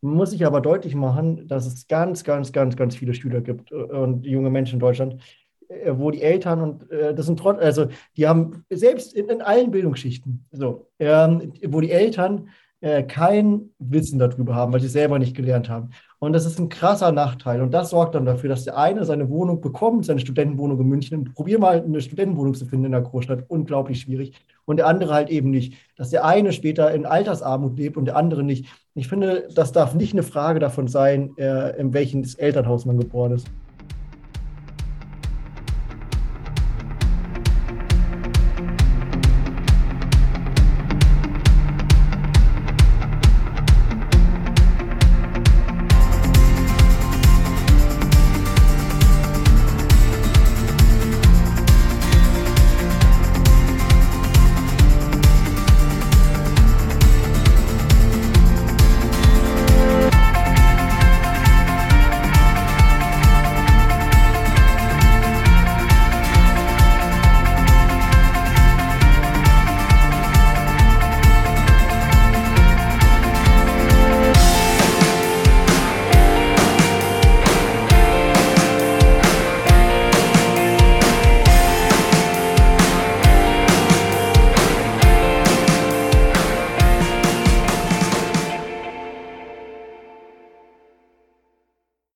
Muss 0.00 0.32
ich 0.32 0.44
aber 0.46 0.60
deutlich 0.60 0.94
machen, 0.94 1.48
dass 1.48 1.66
es 1.66 1.88
ganz, 1.88 2.24
ganz, 2.24 2.52
ganz, 2.52 2.76
ganz 2.76 2.96
viele 2.96 3.14
Schüler 3.14 3.40
gibt 3.40 3.72
äh, 3.72 3.74
und 3.74 4.24
junge 4.26 4.50
Menschen 4.50 4.74
in 4.74 4.80
Deutschland, 4.80 5.22
äh, 5.68 5.92
wo 5.94 6.10
die 6.10 6.22
Eltern 6.22 6.60
und 6.60 6.90
äh, 6.90 7.14
das 7.14 7.26
sind 7.26 7.38
trotz, 7.38 7.60
also 7.60 7.86
die 8.16 8.26
haben 8.26 8.64
selbst 8.70 9.14
in, 9.14 9.28
in 9.28 9.42
allen 9.42 9.70
Bildungsschichten, 9.70 10.46
so, 10.52 10.88
ähm, 10.98 11.52
wo 11.66 11.80
die 11.80 11.90
Eltern 11.90 12.48
äh, 12.80 13.02
kein 13.02 13.70
Wissen 13.78 14.18
darüber 14.18 14.54
haben, 14.54 14.72
weil 14.72 14.80
sie 14.80 14.88
selber 14.88 15.18
nicht 15.18 15.36
gelernt 15.36 15.68
haben. 15.68 15.90
Und 16.18 16.32
das 16.32 16.46
ist 16.46 16.58
ein 16.58 16.70
krasser 16.70 17.12
Nachteil. 17.12 17.60
Und 17.60 17.72
das 17.72 17.90
sorgt 17.90 18.14
dann 18.14 18.24
dafür, 18.24 18.48
dass 18.48 18.64
der 18.64 18.78
eine 18.78 19.04
seine 19.04 19.28
Wohnung 19.28 19.60
bekommt, 19.60 20.06
seine 20.06 20.20
Studentenwohnung 20.20 20.80
in 20.80 20.86
München. 20.86 21.34
Probier 21.34 21.58
mal 21.58 21.82
eine 21.82 22.00
Studentenwohnung 22.00 22.54
zu 22.54 22.64
finden 22.64 22.86
in 22.86 22.92
der 22.92 23.02
Großstadt. 23.02 23.44
Unglaublich 23.48 24.00
schwierig. 24.00 24.32
Und 24.64 24.78
der 24.78 24.86
andere 24.86 25.12
halt 25.12 25.28
eben 25.28 25.50
nicht. 25.50 25.74
Dass 25.96 26.10
der 26.10 26.24
eine 26.24 26.52
später 26.52 26.92
in 26.92 27.04
Altersarmut 27.04 27.76
lebt 27.76 27.98
und 27.98 28.06
der 28.06 28.16
andere 28.16 28.42
nicht. 28.42 28.66
Ich 28.94 29.08
finde, 29.08 29.48
das 29.54 29.72
darf 29.72 29.94
nicht 29.94 30.14
eine 30.14 30.22
Frage 30.22 30.58
davon 30.58 30.88
sein, 30.88 31.36
äh, 31.36 31.78
in 31.78 31.92
welches 31.92 32.34
Elternhaus 32.34 32.86
man 32.86 32.98
geboren 32.98 33.32
ist. 33.32 33.46